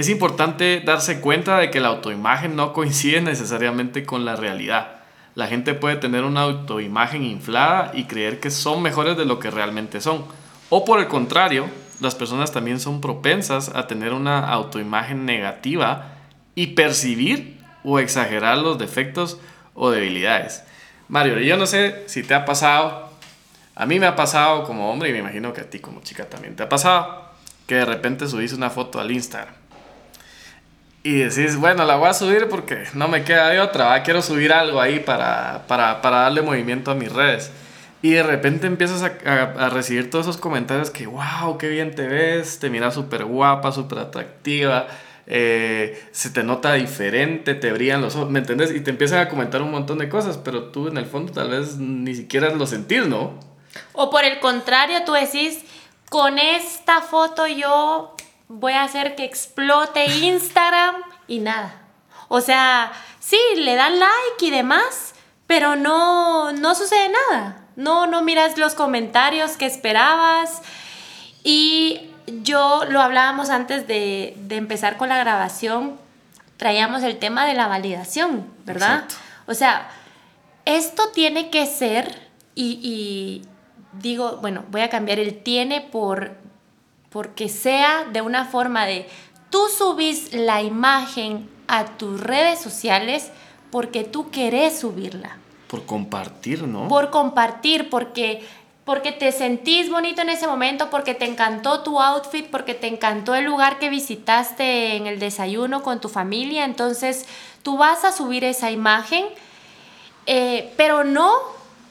Es 0.00 0.08
importante 0.08 0.80
darse 0.80 1.20
cuenta 1.20 1.58
de 1.58 1.70
que 1.70 1.78
la 1.78 1.88
autoimagen 1.88 2.56
no 2.56 2.72
coincide 2.72 3.20
necesariamente 3.20 4.06
con 4.06 4.24
la 4.24 4.34
realidad. 4.34 4.92
La 5.34 5.46
gente 5.46 5.74
puede 5.74 5.96
tener 5.96 6.24
una 6.24 6.40
autoimagen 6.40 7.22
inflada 7.22 7.90
y 7.92 8.04
creer 8.04 8.40
que 8.40 8.50
son 8.50 8.80
mejores 8.80 9.18
de 9.18 9.26
lo 9.26 9.38
que 9.38 9.50
realmente 9.50 10.00
son. 10.00 10.24
O 10.70 10.86
por 10.86 11.00
el 11.00 11.08
contrario, 11.08 11.66
las 12.00 12.14
personas 12.14 12.50
también 12.50 12.80
son 12.80 13.02
propensas 13.02 13.68
a 13.74 13.88
tener 13.88 14.14
una 14.14 14.48
autoimagen 14.48 15.26
negativa 15.26 16.14
y 16.54 16.68
percibir 16.68 17.60
o 17.84 17.98
exagerar 17.98 18.56
los 18.56 18.78
defectos 18.78 19.38
o 19.74 19.90
debilidades. 19.90 20.64
Mario, 21.08 21.38
yo 21.40 21.58
no 21.58 21.66
sé 21.66 22.04
si 22.06 22.22
te 22.22 22.32
ha 22.32 22.46
pasado, 22.46 23.10
a 23.74 23.84
mí 23.84 24.00
me 24.00 24.06
ha 24.06 24.16
pasado 24.16 24.64
como 24.64 24.90
hombre 24.90 25.10
y 25.10 25.12
me 25.12 25.18
imagino 25.18 25.52
que 25.52 25.60
a 25.60 25.68
ti 25.68 25.78
como 25.78 26.00
chica 26.00 26.24
también 26.24 26.56
te 26.56 26.62
ha 26.62 26.70
pasado, 26.70 27.34
que 27.66 27.74
de 27.74 27.84
repente 27.84 28.26
subís 28.26 28.54
una 28.54 28.70
foto 28.70 28.98
al 28.98 29.10
Instagram 29.10 29.59
y 31.02 31.18
decís, 31.18 31.56
bueno, 31.56 31.84
la 31.84 31.96
voy 31.96 32.08
a 32.08 32.14
subir 32.14 32.48
porque 32.48 32.84
no 32.94 33.08
me 33.08 33.24
queda 33.24 33.48
de 33.48 33.60
otra, 33.60 34.02
quiero 34.02 34.20
subir 34.20 34.52
algo 34.52 34.80
ahí 34.80 35.00
para, 35.00 35.64
para, 35.66 36.02
para, 36.02 36.20
darle 36.20 36.42
movimiento 36.42 36.90
a 36.90 36.94
mis 36.94 37.12
redes. 37.12 37.50
Y 38.02 38.12
de 38.12 38.22
repente 38.22 38.66
empiezas 38.66 39.02
a, 39.02 39.42
a, 39.42 39.68
recibir 39.70 40.10
todos 40.10 40.26
esos 40.26 40.36
comentarios 40.38 40.90
que, 40.90 41.06
wow, 41.06 41.58
qué 41.58 41.68
bien 41.68 41.94
te 41.94 42.06
ves, 42.06 42.58
te 42.58 42.70
miras 42.70 42.94
súper 42.94 43.24
guapa, 43.24 43.72
súper 43.72 43.98
atractiva, 43.98 44.88
eh, 45.26 46.02
se 46.10 46.30
te 46.30 46.42
nota 46.42 46.74
diferente, 46.74 47.54
te 47.54 47.72
brillan 47.72 48.00
los 48.00 48.16
ojos, 48.16 48.30
¿me 48.30 48.40
entendés? 48.40 48.72
Y 48.74 48.80
te 48.80 48.90
empiezan 48.90 49.20
a 49.20 49.28
comentar 49.28 49.62
un 49.62 49.70
montón 49.70 49.98
de 49.98 50.08
cosas, 50.08 50.38
pero 50.38 50.64
tú 50.64 50.88
en 50.88 50.96
el 50.96 51.06
fondo 51.06 51.32
tal 51.32 51.50
vez 51.50 51.76
ni 51.76 52.14
siquiera 52.14 52.50
lo 52.50 52.66
sentís, 52.66 53.06
¿no? 53.06 53.38
O 53.92 54.10
por 54.10 54.24
el 54.24 54.40
contrario, 54.40 55.04
tú 55.06 55.12
decís, 55.12 55.60
con 56.08 56.38
esta 56.38 57.00
foto 57.02 57.46
yo 57.46 58.16
voy 58.50 58.72
a 58.72 58.82
hacer 58.82 59.14
que 59.14 59.24
explote 59.24 60.06
Instagram 60.06 60.96
y 61.28 61.38
nada. 61.38 61.72
O 62.28 62.40
sea, 62.40 62.92
sí, 63.20 63.38
le 63.56 63.76
dan 63.76 63.98
like 63.98 64.44
y 64.44 64.50
demás, 64.50 65.14
pero 65.46 65.76
no, 65.76 66.52
no 66.52 66.74
sucede 66.74 67.10
nada. 67.30 67.64
No, 67.76 68.08
no 68.08 68.22
miras 68.22 68.58
los 68.58 68.74
comentarios 68.74 69.56
que 69.56 69.66
esperabas. 69.66 70.62
Y 71.44 72.10
yo 72.42 72.84
lo 72.88 73.00
hablábamos 73.00 73.50
antes 73.50 73.86
de, 73.86 74.36
empezar 74.50 74.96
con 74.96 75.08
la 75.08 75.18
grabación, 75.18 75.96
traíamos 76.56 77.04
el 77.04 77.18
tema 77.18 77.46
de 77.46 77.54
la 77.54 77.68
validación, 77.68 78.52
¿verdad? 78.64 79.04
O 79.46 79.54
sea, 79.54 79.88
esto 80.64 81.10
tiene 81.12 81.50
que 81.50 81.66
ser, 81.66 82.28
y, 82.56 82.80
y 82.82 83.48
digo, 83.92 84.38
bueno, 84.42 84.64
voy 84.70 84.80
a 84.80 84.90
cambiar 84.90 85.20
el 85.20 85.40
tiene 85.42 85.80
por 85.80 86.39
porque 87.10 87.48
sea 87.48 88.04
de 88.04 88.22
una 88.22 88.46
forma 88.46 88.86
de 88.86 89.08
tú 89.50 89.68
subís 89.68 90.32
la 90.32 90.62
imagen 90.62 91.48
a 91.66 91.84
tus 91.84 92.20
redes 92.20 92.60
sociales 92.60 93.30
porque 93.70 94.04
tú 94.04 94.30
querés 94.30 94.80
subirla. 94.80 95.36
Por 95.68 95.86
compartir, 95.86 96.64
¿no? 96.64 96.88
Por 96.88 97.10
compartir, 97.10 97.90
porque, 97.90 98.44
porque 98.84 99.12
te 99.12 99.30
sentís 99.30 99.88
bonito 99.88 100.22
en 100.22 100.30
ese 100.30 100.48
momento, 100.48 100.90
porque 100.90 101.14
te 101.14 101.26
encantó 101.26 101.82
tu 101.82 102.00
outfit, 102.00 102.48
porque 102.50 102.74
te 102.74 102.88
encantó 102.88 103.36
el 103.36 103.44
lugar 103.44 103.78
que 103.78 103.88
visitaste 103.88 104.96
en 104.96 105.06
el 105.06 105.20
desayuno 105.20 105.82
con 105.82 106.00
tu 106.00 106.08
familia. 106.08 106.64
Entonces 106.64 107.26
tú 107.62 107.76
vas 107.76 108.04
a 108.04 108.10
subir 108.10 108.42
esa 108.42 108.72
imagen, 108.72 109.26
eh, 110.26 110.72
pero 110.76 111.04
no 111.04 111.32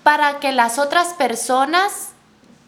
para 0.04 0.40
que 0.40 0.52
las 0.52 0.78
otras 0.78 1.14
personas 1.14 2.10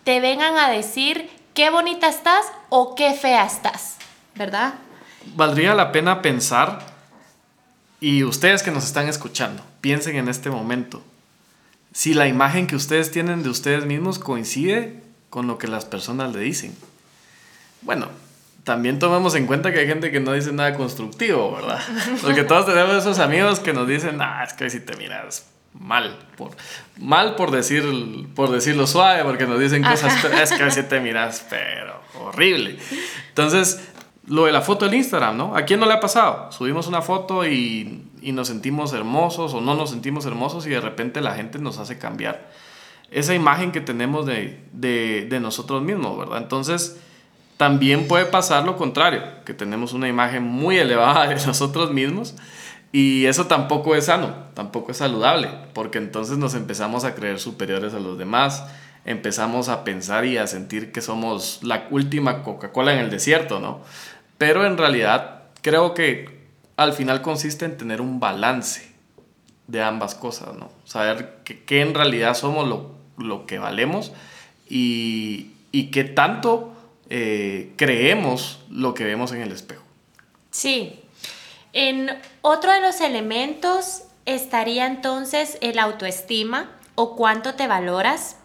te 0.05 0.21
vengan 0.21 0.57
a 0.57 0.69
decir 0.69 1.40
qué 1.53 1.69
bonita 1.69 2.07
estás 2.07 2.45
o 2.69 2.95
qué 2.95 3.13
fea 3.13 3.45
estás, 3.45 3.97
¿verdad? 4.35 4.73
Valdría 5.35 5.73
la 5.75 5.91
pena 5.91 6.21
pensar, 6.21 6.85
y 7.99 8.23
ustedes 8.23 8.63
que 8.63 8.71
nos 8.71 8.85
están 8.85 9.07
escuchando, 9.07 9.63
piensen 9.79 10.15
en 10.15 10.27
este 10.27 10.49
momento, 10.49 11.03
si 11.93 12.13
la 12.13 12.27
imagen 12.27 12.67
que 12.67 12.75
ustedes 12.75 13.11
tienen 13.11 13.43
de 13.43 13.49
ustedes 13.49 13.85
mismos 13.85 14.17
coincide 14.17 15.03
con 15.29 15.47
lo 15.47 15.57
que 15.57 15.67
las 15.67 15.85
personas 15.85 16.33
le 16.33 16.41
dicen. 16.41 16.75
Bueno, 17.81 18.07
también 18.63 18.99
tomemos 18.99 19.35
en 19.35 19.45
cuenta 19.45 19.71
que 19.71 19.79
hay 19.79 19.87
gente 19.87 20.11
que 20.11 20.19
no 20.19 20.33
dice 20.33 20.51
nada 20.51 20.75
constructivo, 20.75 21.51
¿verdad? 21.53 21.81
Porque 22.21 22.43
todos 22.43 22.65
tenemos 22.65 22.95
esos 22.95 23.19
amigos 23.19 23.59
que 23.59 23.73
nos 23.73 23.87
dicen, 23.87 24.21
ah, 24.21 24.43
es 24.43 24.53
que 24.53 24.69
si 24.69 24.79
te 24.79 24.95
miras 24.95 25.50
mal, 25.73 26.17
por, 26.37 26.51
mal 26.97 27.35
por, 27.35 27.51
decir, 27.51 27.83
por 28.35 28.51
decirlo 28.51 28.87
suave, 28.87 29.23
porque 29.23 29.45
nos 29.45 29.59
dicen 29.59 29.83
cosas, 29.83 30.23
es 30.25 30.51
que 30.51 30.71
si 30.71 30.83
te 30.83 30.99
miras, 30.99 31.45
pero 31.49 32.01
horrible. 32.19 32.77
Entonces, 33.29 33.89
lo 34.27 34.45
de 34.45 34.51
la 34.51 34.61
foto 34.61 34.85
del 34.85 34.93
Instagram, 34.95 35.37
¿no? 35.37 35.55
¿A 35.55 35.63
quién 35.63 35.79
no 35.79 35.85
le 35.85 35.93
ha 35.93 35.99
pasado? 35.99 36.51
Subimos 36.51 36.87
una 36.87 37.01
foto 37.01 37.45
y, 37.45 38.05
y 38.21 38.31
nos 38.31 38.47
sentimos 38.47 38.93
hermosos 38.93 39.53
o 39.53 39.61
no 39.61 39.75
nos 39.75 39.89
sentimos 39.89 40.25
hermosos 40.25 40.65
y 40.67 40.69
de 40.69 40.81
repente 40.81 41.21
la 41.21 41.33
gente 41.33 41.59
nos 41.59 41.79
hace 41.79 41.97
cambiar 41.97 42.49
esa 43.11 43.35
imagen 43.35 43.73
que 43.73 43.81
tenemos 43.81 44.25
de, 44.25 44.63
de, 44.71 45.27
de 45.29 45.39
nosotros 45.41 45.81
mismos, 45.81 46.17
¿verdad? 46.17 46.37
Entonces, 46.37 46.97
también 47.57 48.07
puede 48.07 48.25
pasar 48.25 48.63
lo 48.63 48.77
contrario, 48.77 49.21
que 49.45 49.53
tenemos 49.53 49.93
una 49.93 50.07
imagen 50.07 50.43
muy 50.43 50.77
elevada 50.77 51.27
de 51.27 51.35
nosotros 51.45 51.91
mismos 51.91 52.35
y 52.91 53.25
eso 53.25 53.47
tampoco 53.47 53.95
es 53.95 54.05
sano, 54.05 54.35
tampoco 54.53 54.91
es 54.91 54.97
saludable, 54.97 55.49
porque 55.73 55.97
entonces 55.97 56.37
nos 56.37 56.55
empezamos 56.55 57.05
a 57.05 57.15
creer 57.15 57.39
superiores 57.39 57.93
a 57.93 57.99
los 57.99 58.17
demás, 58.17 58.65
empezamos 59.05 59.69
a 59.69 59.83
pensar 59.83 60.25
y 60.25 60.37
a 60.37 60.47
sentir 60.47 60.91
que 60.91 61.01
somos 61.01 61.59
la 61.63 61.87
última 61.89 62.43
Coca-Cola 62.43 62.93
en 62.93 62.99
el 62.99 63.09
desierto, 63.09 63.59
¿no? 63.59 63.81
Pero 64.37 64.65
en 64.65 64.77
realidad 64.77 65.43
creo 65.61 65.93
que 65.93 66.41
al 66.75 66.93
final 66.93 67.21
consiste 67.21 67.65
en 67.65 67.77
tener 67.77 68.01
un 68.01 68.19
balance 68.19 68.91
de 69.67 69.81
ambas 69.81 70.15
cosas, 70.15 70.55
¿no? 70.55 70.69
Saber 70.83 71.39
que, 71.43 71.81
en 71.81 71.93
realidad 71.93 72.33
somos 72.33 72.67
lo, 72.67 72.91
lo 73.17 73.45
que 73.45 73.57
valemos 73.57 74.11
y, 74.69 75.51
y 75.71 75.91
qué 75.91 76.03
tanto 76.03 76.73
eh, 77.09 77.73
creemos 77.77 78.59
lo 78.69 78.93
que 78.93 79.05
vemos 79.05 79.31
en 79.31 79.41
el 79.41 79.51
espejo. 79.51 79.83
Sí, 80.49 81.00
en 81.73 82.21
otro 82.41 82.71
de 82.71 82.81
los 82.81 83.01
elementos 83.01 84.03
estaría 84.25 84.85
entonces 84.85 85.57
el 85.61 85.79
autoestima 85.79 86.69
o 86.95 87.15
cuánto 87.15 87.55
te 87.55 87.67
valoras. 87.67 88.37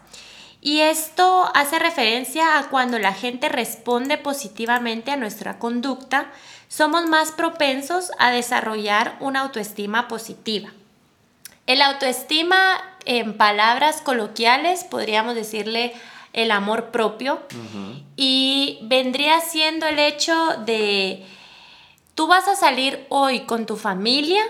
Y 0.61 0.79
esto 0.79 1.49
hace 1.53 1.79
referencia 1.79 2.57
a 2.57 2.69
cuando 2.69 2.99
la 2.99 3.13
gente 3.13 3.47
responde 3.47 4.17
positivamente 4.17 5.11
a 5.11 5.17
nuestra 5.17 5.59
conducta, 5.59 6.31
somos 6.67 7.05
más 7.07 7.31
propensos 7.31 8.11
a 8.17 8.31
desarrollar 8.31 9.15
una 9.19 9.41
autoestima 9.41 10.07
positiva. 10.07 10.69
El 11.67 11.81
autoestima, 11.81 12.81
en 13.05 13.37
palabras 13.37 14.01
coloquiales, 14.01 14.83
podríamos 14.83 15.35
decirle 15.35 15.93
el 16.33 16.51
amor 16.51 16.91
propio, 16.91 17.41
y 18.15 18.79
vendría 18.83 19.41
siendo 19.41 19.85
el 19.85 19.99
hecho 19.99 20.35
de 20.65 21.25
tú 22.17 22.25
vas 22.25 22.47
a 22.47 22.55
salir 22.55 23.05
hoy 23.09 23.41
con 23.41 23.67
tu 23.67 23.77
familia, 23.77 24.41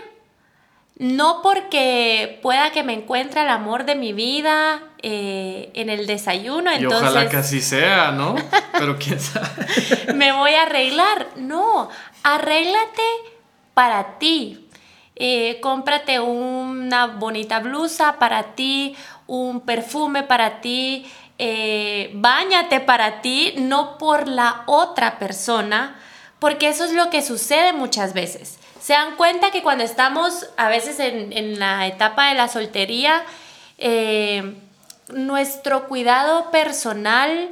no 0.96 1.42
porque 1.44 2.40
pueda 2.42 2.72
que 2.72 2.82
me 2.82 2.94
encuentre 2.94 3.42
el 3.42 3.50
amor 3.50 3.84
de 3.84 3.96
mi 3.96 4.14
vida 4.14 4.82
eh, 5.04 5.70
en 5.74 5.90
el 5.90 6.08
desayuno. 6.08 6.72
Y 6.80 6.86
ojalá 6.86 7.28
que 7.28 7.36
así 7.36 7.62
sea, 7.62 8.12
¿no? 8.12 8.36
Pero 8.72 8.98
quién 8.98 9.20
sabe. 9.20 10.14
me 10.16 10.32
voy 10.32 10.54
a 10.54 10.62
arreglar. 10.62 11.28
No, 11.36 11.90
arréglate 12.24 13.04
para 13.74 14.18
ti. 14.18 14.70
Eh, 15.18 15.60
cómprate 15.62 16.22
una 16.22 17.08
bonita 17.08 17.60
blusa 17.60 18.18
para 18.18 18.56
ti, 18.56 18.96
un 19.26 19.60
perfume 19.60 20.24
para 20.24 20.62
ti, 20.62 21.06
eh, 21.38 22.12
bañate 22.14 22.80
para 22.80 23.20
ti, 23.20 23.56
no 23.58 23.98
por 23.98 24.30
la 24.30 24.64
otra 24.68 25.20
persona, 25.20 26.00
porque 26.40 26.70
eso 26.70 26.84
es 26.84 26.94
lo 26.94 27.10
que 27.10 27.22
sucede 27.22 27.74
muchas 27.74 28.14
veces. 28.14 28.58
Se 28.80 28.94
dan 28.94 29.16
cuenta 29.16 29.52
que 29.52 29.64
cuando 29.64 29.84
estamos 29.84 30.48
a 30.56 30.70
veces 30.70 31.00
en, 31.00 31.60
la 31.60 31.88
etapa 31.88 32.30
de 32.30 32.36
la 32.36 32.48
soltería, 32.48 33.24
eh, 33.78 34.56
nuestro 35.10 35.88
cuidado 35.88 36.52
personal 36.52 37.50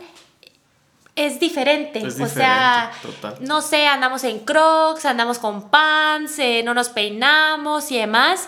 es 1.15 1.39
diferente. 1.39 2.06
o 2.06 2.27
sea, 2.27 2.92
no 3.39 3.62
sé, 3.62 3.88
andamos 3.88 4.24
en 4.24 4.39
crocs, 4.39 5.06
andamos 5.06 5.39
con 5.39 5.70
pants, 5.70 6.39
eh, 6.39 6.62
no 6.63 6.74
nos 6.74 6.89
peinamos 6.89 7.92
y 7.92 7.98
demás. 7.98 8.48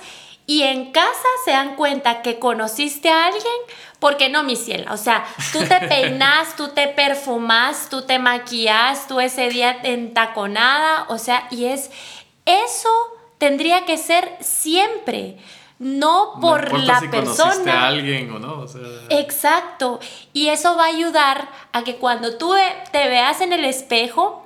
Y 0.50 0.64
en 0.64 0.94
casa 0.94 1.28
se 1.44 1.52
dan 1.52 1.76
cuenta 1.76 2.22
que 2.22 2.40
conociste 2.40 3.10
a 3.10 3.26
alguien 3.26 3.44
porque 4.00 4.30
no, 4.30 4.44
mi 4.44 4.56
cielo. 4.56 4.94
O 4.94 4.98
sea, 4.98 5.26
tú 5.52 5.60
te 5.60 5.80
peinas, 5.90 6.56
tú 6.56 6.70
te 6.70 6.88
perfumas, 6.88 7.90
tú 7.90 8.04
te 8.04 8.18
maquillas, 8.18 9.08
tú 9.08 9.20
ese 9.20 9.50
día 9.50 9.78
entaconada. 9.84 11.06
O 11.10 11.18
sea, 11.18 11.48
y 11.52 11.66
es 11.66 11.92
eso 12.46 12.90
tendría 13.38 13.84
que 13.86 13.98
ser 13.98 14.38
siempre 14.40 15.38
no 15.80 16.40
por 16.42 16.80
la 16.80 17.02
si 17.02 17.08
persona. 17.10 17.84
a 17.84 17.88
alguien 17.88 18.32
o 18.32 18.40
no. 18.40 18.66
Exacto. 19.10 20.00
Y 20.34 20.48
eso 20.48 20.76
va 20.76 20.86
a 20.86 20.88
ayudar 20.88 21.50
a 21.72 21.84
que 21.84 21.98
cuando 21.98 22.38
tú 22.38 22.54
te 22.92 23.10
veas 23.10 23.42
en 23.42 23.54
el 23.54 23.66
espejo, 23.66 24.44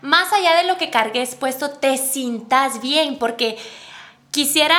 más 0.00 0.32
allá 0.32 0.56
de 0.56 0.64
lo 0.64 0.76
que 0.76 0.90
cargues 0.90 1.34
puesto, 1.34 1.70
te 1.70 1.98
sintas 1.98 2.80
bien. 2.80 3.18
Porque 3.18 3.58
quisiera 4.34 4.76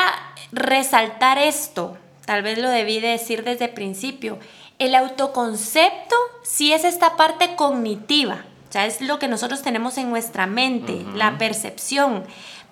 resaltar 0.52 1.38
esto. 1.38 1.98
Tal 2.26 2.44
vez 2.44 2.58
lo 2.58 2.70
debí 2.70 3.00
decir 3.00 3.46
desde 3.46 3.66
el 3.66 3.72
principio. 3.72 4.38
El 4.80 4.96
autoconcepto 4.96 6.18
sí 6.44 6.74
es 6.74 6.84
esta 6.84 7.16
parte 7.16 7.56
cognitiva. 7.56 8.44
O 8.68 8.72
sea, 8.74 8.86
es 8.86 9.00
lo 9.00 9.18
que 9.18 9.30
nosotros 9.30 9.62
tenemos 9.62 9.98
en 9.98 10.10
nuestra 10.10 10.46
mente, 10.46 11.06
la 11.16 11.38
percepción 11.38 12.26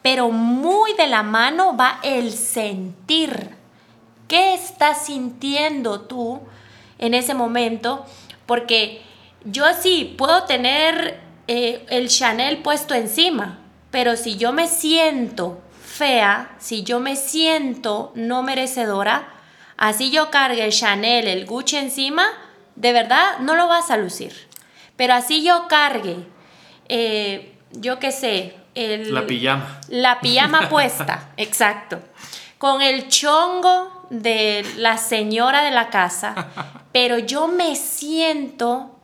pero 0.03 0.29
muy 0.29 0.93
de 0.93 1.07
la 1.07 1.23
mano 1.23 1.75
va 1.75 1.99
el 2.03 2.31
sentir. 2.33 3.55
¿Qué 4.27 4.53
estás 4.53 5.05
sintiendo 5.05 6.01
tú 6.01 6.41
en 6.99 7.13
ese 7.13 7.33
momento? 7.33 8.05
Porque 8.45 9.01
yo 9.45 9.65
sí 9.81 10.13
puedo 10.17 10.43
tener 10.43 11.21
eh, 11.47 11.85
el 11.89 12.09
Chanel 12.09 12.57
puesto 12.57 12.93
encima, 12.93 13.59
pero 13.91 14.17
si 14.17 14.35
yo 14.35 14.51
me 14.51 14.67
siento 14.67 15.61
fea, 15.93 16.55
si 16.59 16.83
yo 16.83 16.99
me 16.99 17.15
siento 17.15 18.11
no 18.15 18.41
merecedora, 18.41 19.27
así 19.77 20.09
yo 20.09 20.31
cargue 20.31 20.65
el 20.65 20.71
Chanel, 20.71 21.27
el 21.27 21.45
Gucci 21.45 21.77
encima, 21.77 22.25
de 22.75 22.93
verdad 22.93 23.39
no 23.39 23.55
lo 23.55 23.67
vas 23.67 23.91
a 23.91 23.97
lucir. 23.97 24.33
Pero 24.95 25.13
así 25.13 25.43
yo 25.43 25.67
cargue, 25.67 26.17
eh, 26.89 27.55
yo 27.71 27.99
qué 27.99 28.11
sé, 28.11 28.55
la 28.75 29.27
pijama. 29.27 29.81
La 29.89 30.19
pijama 30.19 30.67
puesta, 30.69 31.29
exacto. 31.37 31.99
Con 32.57 32.81
el 32.81 33.07
chongo 33.09 34.07
de 34.09 34.65
la 34.77 34.97
señora 34.97 35.63
de 35.63 35.71
la 35.71 35.89
casa, 35.89 36.47
pero 36.91 37.19
yo 37.19 37.47
me 37.47 37.75
siento 37.75 38.99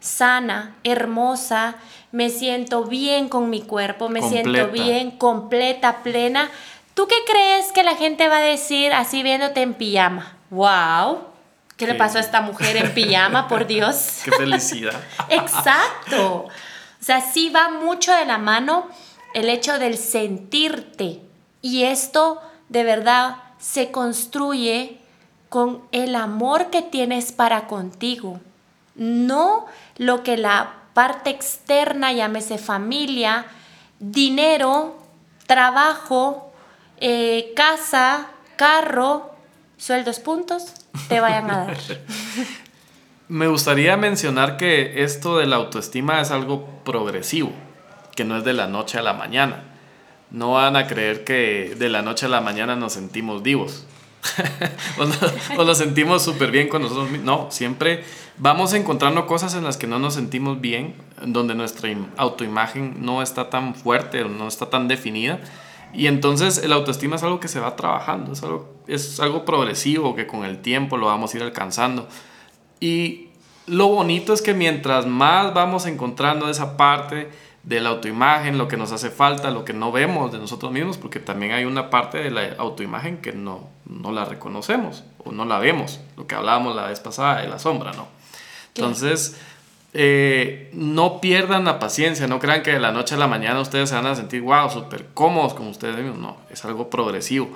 sana, 0.00 0.76
hermosa, 0.84 1.76
me 2.14 2.30
siento 2.30 2.84
bien 2.84 3.28
con 3.28 3.50
mi 3.50 3.60
cuerpo, 3.60 4.08
me 4.08 4.22
siento 4.22 4.68
bien, 4.68 5.10
completa, 5.10 6.04
plena. 6.04 6.48
¿Tú 6.94 7.08
qué 7.08 7.16
crees 7.26 7.72
que 7.72 7.82
la 7.82 7.96
gente 7.96 8.28
va 8.28 8.36
a 8.36 8.40
decir 8.40 8.92
así 8.92 9.24
viéndote 9.24 9.62
en 9.62 9.74
pijama? 9.74 10.36
¡Wow! 10.50 11.24
¿Qué, 11.76 11.88
le 11.88 11.96
pasó 11.96 12.18
a 12.18 12.20
esta 12.20 12.40
mujer 12.40 12.76
en 12.76 12.94
pijama, 12.94 13.48
por 13.48 13.66
Dios? 13.66 14.20
¡Qué 14.24 14.30
felicidad! 14.30 14.94
Exacto. 15.28 16.44
O 16.44 16.50
sea, 17.00 17.20
sí 17.20 17.50
va 17.50 17.68
mucho 17.68 18.14
de 18.14 18.26
la 18.26 18.38
mano 18.38 18.86
el 19.34 19.48
hecho 19.48 19.80
del 19.80 19.98
sentirte. 19.98 21.20
Y 21.62 21.82
esto 21.82 22.40
de 22.68 22.84
verdad 22.84 23.38
se 23.58 23.90
construye 23.90 25.00
con 25.48 25.82
el 25.90 26.14
amor 26.14 26.70
que 26.70 26.80
tienes 26.80 27.32
para 27.32 27.66
contigo, 27.66 28.38
no 28.94 29.66
lo 29.96 30.22
que 30.22 30.36
la 30.36 30.83
parte 30.94 31.30
externa, 31.30 32.12
llámese 32.12 32.56
familia, 32.58 33.46
dinero, 33.98 34.96
trabajo, 35.46 36.52
eh, 36.98 37.52
casa, 37.54 38.28
carro, 38.56 39.34
sueldos 39.76 40.20
puntos, 40.20 40.72
te 41.08 41.20
vayan 41.20 41.50
a 41.50 41.66
dar. 41.66 41.76
Me 43.28 43.48
gustaría 43.48 43.96
mencionar 43.96 44.56
que 44.56 45.02
esto 45.02 45.38
de 45.38 45.46
la 45.46 45.56
autoestima 45.56 46.20
es 46.20 46.30
algo 46.30 46.66
progresivo 46.84 47.52
que 48.14 48.24
no 48.24 48.36
es 48.36 48.44
de 48.44 48.52
la 48.52 48.66
noche 48.66 48.98
a 48.98 49.02
la 49.02 49.12
mañana. 49.12 49.64
No 50.30 50.52
van 50.52 50.76
a 50.76 50.86
creer 50.86 51.24
que 51.24 51.74
de 51.76 51.88
la 51.88 52.02
noche 52.02 52.26
a 52.26 52.28
la 52.28 52.40
mañana 52.40 52.76
nos 52.76 52.94
sentimos 52.94 53.42
vivos. 53.42 53.86
o, 55.58 55.64
nos, 55.64 55.78
sentimos 55.78 56.22
súper 56.22 56.50
bien 56.50 56.68
con 56.68 56.82
nosotros 56.82 57.10
mismos. 57.10 57.26
No, 57.26 57.50
siempre 57.50 58.04
vamos 58.38 58.72
encontrando 58.72 59.26
cosas 59.26 59.54
en 59.54 59.64
las 59.64 59.76
que 59.76 59.86
no 59.86 59.98
nos 59.98 60.14
sentimos 60.14 60.60
bien, 60.60 60.94
donde 61.24 61.54
nuestra 61.54 61.90
autoimagen 62.16 63.04
no 63.04 63.22
está 63.22 63.50
tan 63.50 63.74
fuerte 63.74 64.24
no 64.24 64.48
está 64.48 64.70
tan 64.70 64.88
definida. 64.88 65.40
Y 65.92 66.08
entonces 66.08 66.58
el 66.58 66.72
autoestima 66.72 67.16
es 67.16 67.22
algo 67.22 67.38
que 67.38 67.48
se 67.48 67.60
va 67.60 67.76
trabajando, 67.76 68.32
es 68.32 68.42
algo, 68.42 68.74
es 68.88 69.20
algo 69.20 69.44
progresivo 69.44 70.16
que 70.16 70.26
con 70.26 70.44
el 70.44 70.60
tiempo 70.60 70.96
lo 70.96 71.06
vamos 71.06 71.32
a 71.32 71.36
ir 71.36 71.42
alcanzando. 71.44 72.08
Y 72.80 73.28
lo 73.66 73.88
bonito 73.88 74.32
es 74.32 74.42
que 74.42 74.54
mientras 74.54 75.06
más 75.06 75.54
vamos 75.54 75.86
encontrando 75.86 76.50
esa 76.50 76.76
parte, 76.76 77.30
de 77.64 77.80
la 77.80 77.90
autoimagen, 77.90 78.58
lo 78.58 78.68
que 78.68 78.76
nos 78.76 78.92
hace 78.92 79.10
falta, 79.10 79.50
lo 79.50 79.64
que 79.64 79.72
no 79.72 79.90
vemos 79.90 80.30
de 80.32 80.38
nosotros 80.38 80.70
mismos, 80.70 80.98
porque 80.98 81.18
también 81.18 81.52
hay 81.52 81.64
una 81.64 81.90
parte 81.90 82.18
de 82.18 82.30
la 82.30 82.54
autoimagen 82.58 83.18
que 83.18 83.32
no, 83.32 83.68
no 83.86 84.12
la 84.12 84.24
reconocemos 84.26 85.04
o 85.24 85.32
no 85.32 85.44
la 85.44 85.58
vemos, 85.58 86.00
lo 86.16 86.26
que 86.26 86.34
hablábamos 86.34 86.76
la 86.76 86.86
vez 86.86 87.00
pasada 87.00 87.40
de 87.40 87.48
la 87.48 87.58
sombra, 87.58 87.92
¿no? 87.92 88.06
Entonces, 88.74 89.40
eh, 89.94 90.70
no 90.74 91.20
pierdan 91.20 91.64
la 91.64 91.78
paciencia, 91.78 92.26
no 92.26 92.38
crean 92.38 92.62
que 92.62 92.72
de 92.72 92.80
la 92.80 92.92
noche 92.92 93.14
a 93.14 93.18
la 93.18 93.28
mañana 93.28 93.60
ustedes 93.60 93.88
se 93.88 93.94
van 93.94 94.06
a 94.06 94.14
sentir, 94.14 94.42
wow, 94.42 94.68
súper 94.68 95.06
cómodos 95.14 95.54
con 95.54 95.68
ustedes 95.68 95.96
mismos, 95.96 96.18
no, 96.18 96.36
es 96.50 96.64
algo 96.64 96.90
progresivo. 96.90 97.48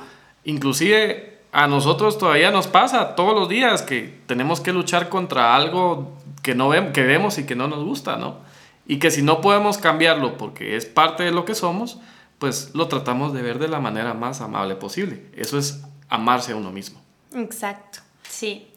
Inclusive 0.45 1.39
a 1.53 1.67
nosotros 1.67 2.17
todavía 2.17 2.51
nos 2.51 2.67
pasa 2.67 3.15
todos 3.15 3.35
los 3.35 3.49
días 3.49 3.83
que 3.83 4.21
tenemos 4.27 4.61
que 4.61 4.73
luchar 4.73 5.09
contra 5.09 5.55
algo 5.55 6.17
que 6.43 6.55
no 6.55 6.69
vemos, 6.69 6.93
que 6.93 7.03
vemos 7.03 7.39
y 7.39 7.45
que 7.45 7.57
no 7.57 7.69
nos 7.69 7.85
gusta, 7.85 8.17
¿no? 8.17 8.48
Y 8.89 8.99
que 8.99 9.13
si 9.13 9.23
no 9.23 9.41
podemos 9.41 9.79
cambiarlo 9.79 10.37
porque 10.37 10.77
es 10.77 10.87
parte 10.87 11.23
de 11.23 11.31
lo 11.31 11.45
que 11.45 11.55
somos, 11.55 11.99
pues 12.39 12.75
lo 12.75 12.89
tratamos 12.89 13.33
de 13.33 13.43
ver 13.43 13.61
de 13.61 13.69
la 13.69 13.79
manera 13.79 14.15
más 14.15 14.41
amable 14.41 14.75
posible. 14.75 15.31
Eso 15.37 15.59
es 15.59 15.83
amarse 16.09 16.53
a 16.53 16.57
uno 16.57 16.73
mismo. 16.73 17.01
Exacto, 17.35 18.01
sí. 18.29 18.69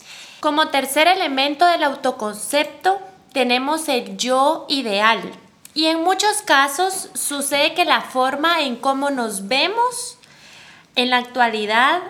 Como 0.41 0.67
tercer 0.67 1.07
elemento 1.07 1.65
del 1.65 1.83
autoconcepto 1.83 2.99
tenemos 3.31 3.87
el 3.87 4.17
yo 4.17 4.65
ideal. 4.69 5.21
Y 5.73 5.85
en 5.85 6.03
muchos 6.03 6.41
casos 6.41 7.09
sucede 7.13 7.73
que 7.73 7.85
la 7.85 8.01
forma 8.01 8.61
en 8.61 8.75
cómo 8.75 9.09
nos 9.09 9.47
vemos 9.47 10.17
en 10.95 11.09
la 11.09 11.17
actualidad 11.17 12.01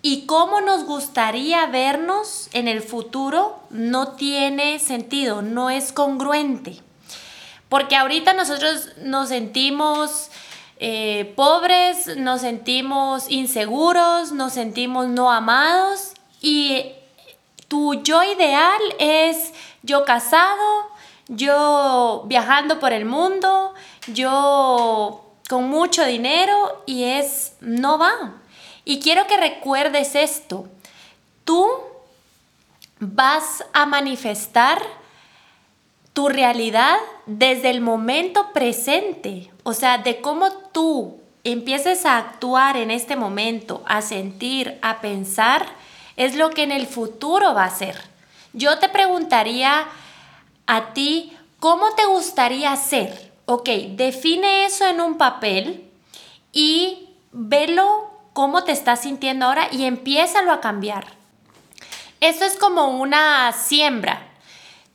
y 0.00 0.24
cómo 0.26 0.60
nos 0.60 0.84
gustaría 0.84 1.66
vernos 1.66 2.48
en 2.52 2.68
el 2.68 2.80
futuro 2.82 3.60
no 3.70 4.12
tiene 4.12 4.78
sentido, 4.78 5.42
no 5.42 5.68
es 5.68 5.92
congruente. 5.92 6.80
Porque 7.72 7.96
ahorita 7.96 8.34
nosotros 8.34 8.90
nos 8.98 9.30
sentimos 9.30 10.28
eh, 10.78 11.32
pobres, 11.36 12.18
nos 12.18 12.42
sentimos 12.42 13.30
inseguros, 13.30 14.30
nos 14.30 14.52
sentimos 14.52 15.08
no 15.08 15.32
amados 15.32 16.12
y 16.42 16.92
tu 17.68 17.94
yo 18.02 18.22
ideal 18.24 18.78
es 18.98 19.54
yo 19.82 20.04
casado, 20.04 20.90
yo 21.28 22.24
viajando 22.26 22.78
por 22.78 22.92
el 22.92 23.06
mundo, 23.06 23.72
yo 24.06 25.24
con 25.48 25.70
mucho 25.70 26.04
dinero 26.04 26.82
y 26.84 27.04
es 27.04 27.54
no 27.62 27.96
va. 27.96 28.34
Y 28.84 29.00
quiero 29.00 29.26
que 29.26 29.38
recuerdes 29.38 30.14
esto. 30.14 30.68
Tú 31.46 31.66
vas 32.98 33.64
a 33.72 33.86
manifestar 33.86 35.00
tu 36.12 36.28
realidad 36.28 36.96
desde 37.26 37.70
el 37.70 37.80
momento 37.80 38.52
presente. 38.52 39.50
o 39.64 39.74
sea, 39.74 39.98
de 39.98 40.20
cómo 40.20 40.50
tú 40.72 41.20
empieces 41.44 42.04
a 42.04 42.18
actuar 42.18 42.76
en 42.76 42.90
este 42.90 43.16
momento, 43.16 43.82
a 43.86 44.02
sentir, 44.02 44.78
a 44.82 45.00
pensar, 45.00 45.66
es 46.16 46.34
lo 46.34 46.50
que 46.50 46.62
en 46.62 46.72
el 46.72 46.86
futuro 46.86 47.54
va 47.54 47.64
a 47.64 47.70
ser. 47.70 47.96
Yo 48.52 48.78
te 48.78 48.88
preguntaría 48.88 49.86
a 50.66 50.92
ti, 50.92 51.36
¿cómo 51.58 51.94
te 51.94 52.04
gustaría 52.06 52.74
ser? 52.76 53.32
Ok, 53.46 53.68
define 53.96 54.66
eso 54.66 54.86
en 54.86 55.00
un 55.00 55.16
papel 55.16 55.88
y 56.52 57.08
velo 57.32 58.10
cómo 58.32 58.64
te 58.64 58.72
estás 58.72 59.02
sintiendo 59.02 59.46
ahora 59.46 59.68
y 59.70 59.84
empiézalo 59.84 60.52
a 60.52 60.60
cambiar. 60.60 61.06
Eso 62.20 62.44
es 62.44 62.56
como 62.56 62.88
una 62.88 63.52
siembra. 63.52 64.31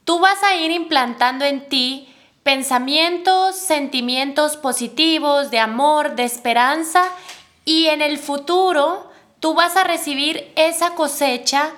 Tú 0.08 0.20
vas 0.20 0.42
a 0.42 0.56
ir 0.56 0.72
implantando 0.72 1.44
en 1.44 1.68
ti 1.68 2.08
pensamientos, 2.42 3.58
sentimientos 3.58 4.56
positivos, 4.56 5.52
de 5.52 5.60
amor, 5.60 6.16
de 6.16 6.24
esperanza 6.24 7.04
y 7.66 7.88
en 7.88 8.02
el 8.02 8.18
futuro 8.18 9.12
tú 9.42 9.54
vas 9.54 9.76
a 9.76 9.84
recibir 9.84 10.50
esa 10.56 10.92
cosecha 10.92 11.72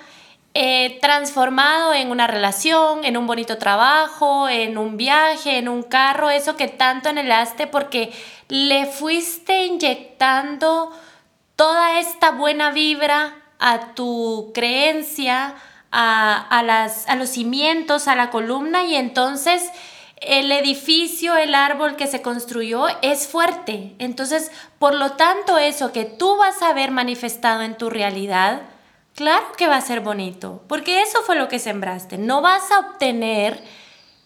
eh, 0.54 1.00
transformado 1.02 1.96
en 1.96 2.12
una 2.12 2.28
relación, 2.28 3.04
en 3.04 3.18
un 3.18 3.26
bonito 3.26 3.58
trabajo, 3.58 4.48
en 4.48 4.78
un 4.78 4.96
viaje, 4.96 5.58
en 5.58 5.68
un 5.68 5.82
carro, 5.82 6.30
eso 6.30 6.56
que 6.56 6.68
tanto 6.68 7.10
anhelaste 7.10 7.66
porque 7.66 8.14
le 8.48 8.86
fuiste 8.86 9.66
inyectando 9.66 10.92
toda 11.56 12.00
esta 12.00 12.30
buena 12.30 12.70
vibra 12.70 13.34
a 13.58 13.96
tu 13.96 14.52
creencia, 14.54 15.56
a, 15.92 16.62
las, 16.66 17.08
a 17.08 17.16
los 17.16 17.30
cimientos, 17.30 18.08
a 18.08 18.16
la 18.16 18.30
columna 18.30 18.84
y 18.84 18.96
entonces 18.96 19.72
el 20.22 20.52
edificio, 20.52 21.36
el 21.38 21.56
árbol 21.56 21.96
que 21.96 22.08
se 22.08 22.22
construyó 22.22 22.88
es 23.02 23.28
fuerte. 23.28 23.96
Entonces, 24.00 24.52
por 24.78 24.94
lo 24.94 25.14
tanto, 25.14 25.58
eso 25.58 25.92
que 25.92 26.06
tú 26.06 26.38
vas 26.38 26.62
a 26.62 26.74
ver 26.74 26.92
manifestado 26.92 27.62
en 27.62 27.78
tu 27.78 27.90
realidad, 27.90 28.64
claro 29.16 29.46
que 29.58 29.68
va 29.68 29.78
a 29.78 29.82
ser 29.82 30.02
bonito, 30.02 30.64
porque 30.68 31.02
eso 31.02 31.22
fue 31.24 31.36
lo 31.36 31.48
que 31.48 31.60
sembraste. 31.60 32.18
No 32.18 32.42
vas 32.42 32.70
a 32.72 32.80
obtener 32.80 33.64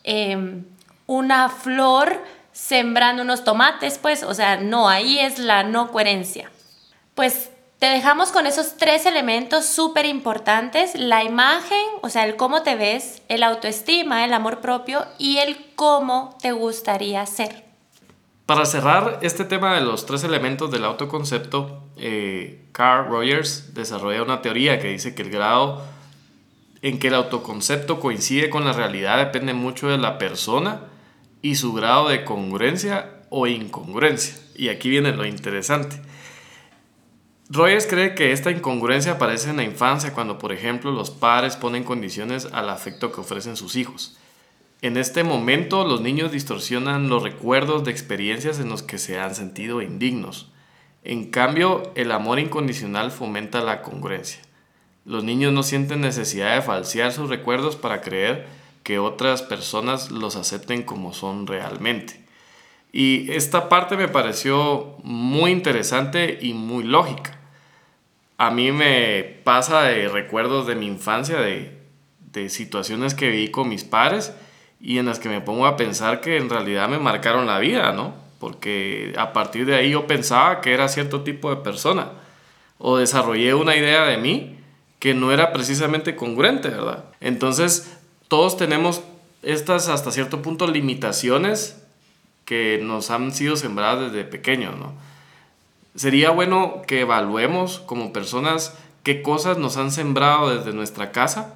em, 0.04 0.66
una 1.06 1.50
flor 1.50 2.24
sembrando 2.52 3.24
unos 3.24 3.44
tomates, 3.44 3.98
pues, 3.98 4.24
o 4.24 4.34
sea, 4.34 4.58
no, 4.58 4.90
ahí 4.90 5.20
es 5.20 5.38
la 5.40 5.64
no 5.64 5.92
coherencia. 5.92 6.50
Pues 7.14 7.52
te 7.84 7.90
dejamos 7.90 8.32
con 8.32 8.48
esos 8.48 8.78
tres 8.78 9.06
elementos 9.06 9.66
súper 9.66 10.06
importantes, 10.06 10.96
la 10.96 11.26
imagen, 11.26 11.84
o 12.02 12.08
sea, 12.08 12.26
el 12.26 12.38
cómo 12.38 12.64
te 12.64 12.76
ves, 12.76 13.22
el 13.28 13.44
autoestima, 13.44 14.24
el 14.24 14.32
amor 14.32 14.62
propio 14.62 15.06
y 15.18 15.40
el 15.40 15.58
cómo 15.76 16.38
te 16.42 16.54
gustaría 16.54 17.26
ser. 17.26 17.66
Para 18.46 18.66
cerrar 18.66 19.20
este 19.22 19.44
tema 19.44 19.76
de 19.76 19.82
los 19.82 20.06
tres 20.06 20.24
elementos 20.24 20.72
del 20.72 20.86
autoconcepto, 20.86 21.84
eh, 21.98 22.64
Carl 22.72 23.10
Rogers 23.10 23.74
desarrolla 23.74 24.24
una 24.24 24.42
teoría 24.42 24.80
que 24.80 24.88
dice 24.88 25.14
que 25.14 25.24
el 25.24 25.30
grado 25.30 25.84
en 26.82 27.00
que 27.00 27.10
el 27.10 27.16
autoconcepto 27.16 28.00
coincide 28.00 28.50
con 28.50 28.64
la 28.64 28.72
realidad 28.72 29.18
depende 29.18 29.54
mucho 29.54 29.90
de 29.90 29.98
la 29.98 30.18
persona 30.18 30.84
y 31.42 31.56
su 31.56 31.74
grado 31.74 32.08
de 32.08 32.24
congruencia 32.24 33.10
o 33.30 33.46
incongruencia. 33.46 34.38
Y 34.56 34.70
aquí 34.70 34.88
viene 34.88 35.12
lo 35.12 35.26
interesante. 35.26 36.00
Rogers 37.56 37.86
cree 37.86 38.16
que 38.16 38.32
esta 38.32 38.50
incongruencia 38.50 39.12
aparece 39.12 39.52
en 39.52 39.58
la 39.58 39.64
infancia 39.64 40.12
cuando, 40.12 40.40
por 40.40 40.52
ejemplo, 40.52 40.92
los 40.92 41.12
padres 41.12 41.56
ponen 41.56 41.84
condiciones 41.84 42.48
al 42.52 42.68
afecto 42.68 43.12
que 43.12 43.22
ofrecen 43.22 43.58
sus 43.58 43.76
hijos. 43.76 44.18
En 44.82 44.98
este 44.98 45.24
momento, 45.24 45.86
los 45.86 46.02
niños 46.02 46.32
distorsionan 46.32 47.10
los 47.10 47.22
recuerdos 47.22 47.84
de 47.84 47.92
experiencias 47.92 48.60
en 48.60 48.70
los 48.70 48.82
que 48.82 48.98
se 48.98 49.20
han 49.20 49.36
sentido 49.36 49.84
indignos. 49.84 50.50
En 51.04 51.30
cambio, 51.30 51.84
el 51.94 52.12
amor 52.12 52.40
incondicional 52.40 53.12
fomenta 53.12 53.62
la 53.62 53.84
congruencia. 53.84 54.42
Los 55.06 55.24
niños 55.24 55.54
no 55.54 55.62
sienten 55.62 56.02
necesidad 56.02 56.56
de 56.56 56.64
falsear 56.64 57.12
sus 57.12 57.30
recuerdos 57.30 57.76
para 57.76 58.02
creer 58.02 58.48
que 58.82 58.98
otras 58.98 59.44
personas 59.44 60.10
los 60.10 60.38
acepten 60.38 60.82
como 60.82 61.14
son 61.14 61.46
realmente. 61.46 62.26
Y 62.92 63.32
esta 63.32 63.70
parte 63.70 63.96
me 63.96 64.08
pareció 64.08 64.98
muy 65.04 65.52
interesante 65.52 66.40
y 66.42 66.56
muy 66.56 66.84
lógica 66.84 67.43
a 68.38 68.52
mí 68.52 68.72
me 68.72 69.24
pasa 69.44 69.84
de 69.84 70.08
recuerdos 70.10 70.68
de 70.68 70.76
mi 70.76 70.88
infancia, 70.88 71.40
de, 71.40 71.82
situaciones 72.50 73.14
que 73.14 73.30
viví 73.30 73.52
con 73.52 73.70
mis 73.70 73.84
padres 73.84 74.34
y 74.82 74.98
en 74.98 75.06
las 75.06 75.20
que 75.20 75.30
me 75.30 75.40
pongo 75.40 75.68
a 75.68 75.78
pensar 75.78 76.20
que 76.20 76.38
en 76.38 76.50
realidad 76.50 76.90
me 76.90 76.98
marcaron 76.98 77.46
la 77.46 77.60
vida, 77.60 77.92
¿no? 77.92 78.16
Porque 78.40 79.14
a 79.20 79.34
partir 79.34 79.68
de 79.68 79.76
ahí 79.76 79.92
yo 79.92 80.08
pensaba 80.08 80.60
que 80.60 80.74
era 80.74 80.88
cierto 80.88 81.22
tipo 81.22 81.52
de 81.52 81.58
persona 81.58 82.10
o 82.80 82.98
desarrollé 82.98 83.54
una 83.54 83.76
idea 83.76 84.04
de 84.06 84.18
mí 84.18 84.58
que 84.98 85.14
no 85.14 85.32
era 85.32 85.54
precisamente 85.54 86.16
congruente, 86.16 86.70
¿verdad? 86.70 87.06
Entonces, 87.22 87.98
todos 88.30 88.58
tenemos 88.58 89.04
estas 89.44 89.90
hasta 89.90 90.12
cierto 90.12 90.42
punto 90.42 90.66
limitaciones 90.66 91.84
que 92.46 92.80
nos 92.82 93.12
han 93.12 93.32
sido 93.32 93.58
sembradas 93.58 94.12
desde 94.12 94.26
pequeños, 94.26 94.76
¿no? 94.78 94.94
Sería 95.96 96.32
bueno 96.32 96.82
que 96.88 97.02
evaluemos 97.02 97.80
como 97.80 98.14
personas 98.14 98.74
qué 99.04 99.22
cosas 99.22 99.58
nos 99.58 99.78
han 99.78 99.92
sembrado 99.92 100.56
desde 100.56 100.74
nuestra 100.74 101.12
casa 101.12 101.56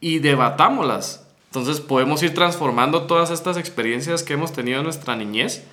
y 0.00 0.18
debatámoslas. 0.20 1.26
Entonces 1.46 1.80
podemos 1.80 2.22
ir 2.22 2.34
transformando 2.34 3.02
todas 3.02 3.30
estas 3.30 3.56
experiencias 3.56 4.22
que 4.22 4.34
hemos 4.34 4.52
tenido 4.52 4.78
en 4.78 4.84
nuestra 4.84 5.16
niñez 5.16 5.64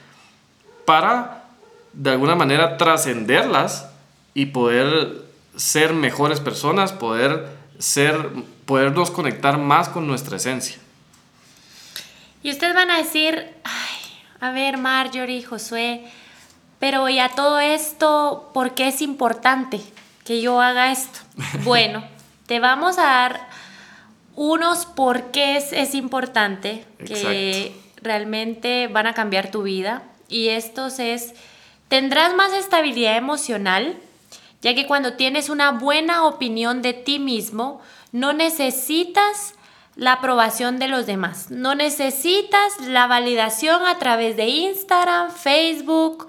para 0.86 1.46
de 1.94 2.12
alguna 2.12 2.36
manera 2.36 2.78
trascenderlas 2.78 3.90
y 4.34 4.48
poder 4.48 5.22
ser 5.56 5.94
mejores 5.94 6.40
personas, 6.40 6.92
poder 6.92 7.48
ser 7.78 8.30
podernos 8.66 9.12
conectar 9.12 9.58
más 9.58 9.90
con 9.90 10.08
nuestra 10.08 10.38
esencia. 10.38 10.78
Y 12.42 12.50
ustedes 12.50 12.74
van 12.74 12.92
a 12.92 12.98
decir, 12.98 13.48
a 14.40 14.52
ver, 14.52 14.78
Marjorie, 14.78 15.44
Josué, 15.44 16.04
pero 16.84 17.08
ya 17.08 17.30
todo 17.30 17.62
esto, 17.62 18.52
¿por 18.54 18.76
qué 18.76 18.90
es 18.90 19.02
importante 19.02 19.80
que 20.26 20.42
yo 20.42 20.60
haga 20.60 20.92
esto? 20.92 21.18
Bueno, 21.64 22.04
te 22.46 22.60
vamos 22.60 22.98
a 22.98 23.04
dar 23.04 23.48
unos 24.36 24.86
por 24.86 25.32
qué 25.32 25.56
es, 25.56 25.72
es 25.72 25.96
importante 25.96 26.84
que 27.06 27.74
realmente 28.02 28.90
van 28.90 29.08
a 29.08 29.14
cambiar 29.14 29.50
tu 29.50 29.64
vida. 29.64 30.04
Y 30.28 30.50
estos 30.50 31.00
es, 31.00 31.34
tendrás 31.88 32.36
más 32.36 32.52
estabilidad 32.52 33.16
emocional, 33.16 33.96
ya 34.62 34.76
que 34.76 34.86
cuando 34.86 35.14
tienes 35.14 35.48
una 35.48 35.72
buena 35.72 36.26
opinión 36.26 36.82
de 36.82 36.92
ti 36.92 37.18
mismo, 37.18 37.80
no 38.12 38.34
necesitas 38.34 39.54
la 39.96 40.12
aprobación 40.12 40.80
de 40.80 40.90
los 40.90 41.06
demás. 41.06 41.50
No 41.50 41.76
necesitas 41.76 42.82
la 42.82 43.08
validación 43.08 43.86
a 43.86 44.00
través 44.00 44.36
de 44.36 44.48
Instagram, 44.48 45.32
Facebook, 45.32 46.28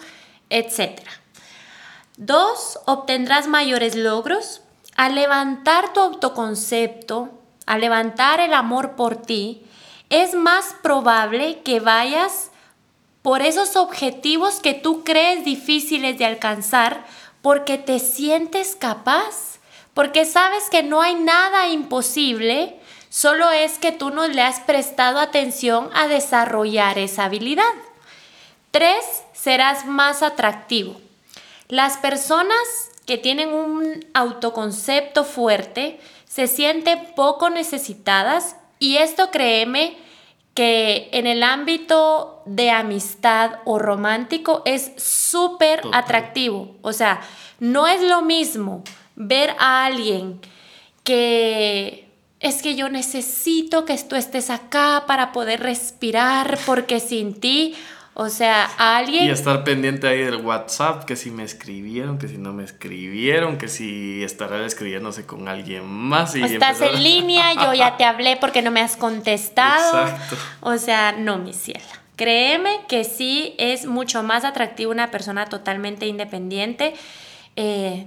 etc. 0.55 1.01
Dos, 2.17 2.79
obtendrás 2.87 3.49
mayores 3.49 3.97
logros. 3.97 4.63
Al 4.97 5.17
levantar 5.17 5.93
tu 5.93 6.01
autoconcepto, 6.01 7.31
al 7.67 7.81
levantar 7.81 8.39
el 8.39 8.55
amor 8.55 8.95
por 8.95 9.17
ti, 9.17 9.67
es 10.11 10.35
más 10.35 10.77
probable 10.81 11.61
que 11.63 11.81
vayas 11.81 12.53
por 13.23 13.43
esos 13.43 13.75
objetivos 13.75 14.61
que 14.61 14.75
tú 14.75 15.03
crees 15.03 15.45
difíciles 15.45 16.19
de 16.19 16.27
alcanzar 16.27 17.05
porque 17.43 17.77
te 17.77 17.99
sientes 17.99 18.77
capaz, 18.77 19.59
porque 19.93 20.25
sabes 20.25 20.71
que 20.71 20.83
no 20.85 21.03
hay 21.03 21.17
nada 21.17 21.69
imposible, 21.69 22.79
solo 23.09 23.51
es 23.51 23.79
que 23.79 23.91
tú 23.91 24.11
no 24.11 24.29
le 24.29 24.43
has 24.43 24.61
prestado 24.61 25.19
atención 25.19 25.91
a 25.95 26.07
desarrollar 26.07 26.99
esa 26.99 27.25
habilidad. 27.25 27.65
Tres, 28.75 29.23
serás 29.33 29.87
más 29.87 30.25
atractivo. 30.25 31.01
Las 31.69 31.97
personas 31.97 32.59
que 33.07 33.19
tienen 33.19 33.55
un 33.55 34.05
autoconcepto 34.15 35.23
fuerte 35.23 36.01
se 36.27 36.49
sienten 36.49 36.99
poco 37.15 37.51
necesitadas 37.51 38.57
y 38.81 38.97
esto 38.97 39.31
créeme 39.31 39.97
que 40.55 41.09
en 41.13 41.29
el 41.29 41.45
ámbito 41.45 42.43
de 42.47 42.73
amistad 42.73 43.61
o 43.65 43.79
romántico 43.79 44.63
es 44.65 44.91
súper 44.97 45.81
atractivo. 45.93 46.75
O 46.83 46.93
sea, 46.93 47.21
no 47.61 47.87
es 47.87 48.03
lo 48.03 48.23
mismo 48.23 48.83
ver 49.15 49.55
a 49.61 49.85
alguien 49.85 50.41
que 51.05 52.09
es 52.41 52.61
que 52.61 52.75
yo 52.75 52.89
necesito 52.89 53.85
que 53.85 53.97
tú 53.99 54.17
estés 54.17 54.51
acá 54.51 55.05
para 55.07 55.31
poder 55.31 55.61
respirar 55.61 56.59
porque 56.67 56.99
sin 56.99 57.39
ti 57.39 57.77
o 58.17 58.29
sea, 58.29 58.71
alguien... 58.79 59.25
Y 59.25 59.31
estar 59.31 59.65
pendiente 59.65 60.07
ahí 60.07 60.19
del 60.19 60.37
WhatsApp, 60.37 61.05
que 61.05 61.17
si 61.17 61.33
me 61.33 61.43
escribieron, 61.43 62.19
que 62.19 62.29
si 62.29 62.39
no 62.39 62.53
me 62.53 62.63
escribieron, 62.63 63.59
que 63.59 63.67
si 63.67 64.23
estará 64.23 64.65
escribiéndose 64.65 65.27
con 65.27 65.49
alguien 65.49 65.85
más. 65.85 66.37
Y 66.37 66.43
estás 66.43 66.81
en 66.81 67.03
línea, 67.03 67.53
yo 67.55 67.75
ya 67.75 67.97
te 67.97 68.05
hablé 68.05 68.37
porque 68.37 68.63
no 68.63 68.71
me 68.71 68.81
has 68.81 68.97
contestado. 68.97 70.03
Exacto. 70.03 70.37
O 70.61 70.79
sea, 70.79 71.11
no, 71.13 71.39
mi 71.39 71.53
ciela. 71.53 71.83
Créeme 72.15 72.83
que 72.87 73.03
sí 73.03 73.57
es 73.59 73.87
mucho 73.87 74.23
más 74.23 74.45
atractivo 74.45 74.93
una 74.93 75.11
persona 75.11 75.47
totalmente 75.47 76.07
independiente, 76.07 76.95
eh, 77.57 78.07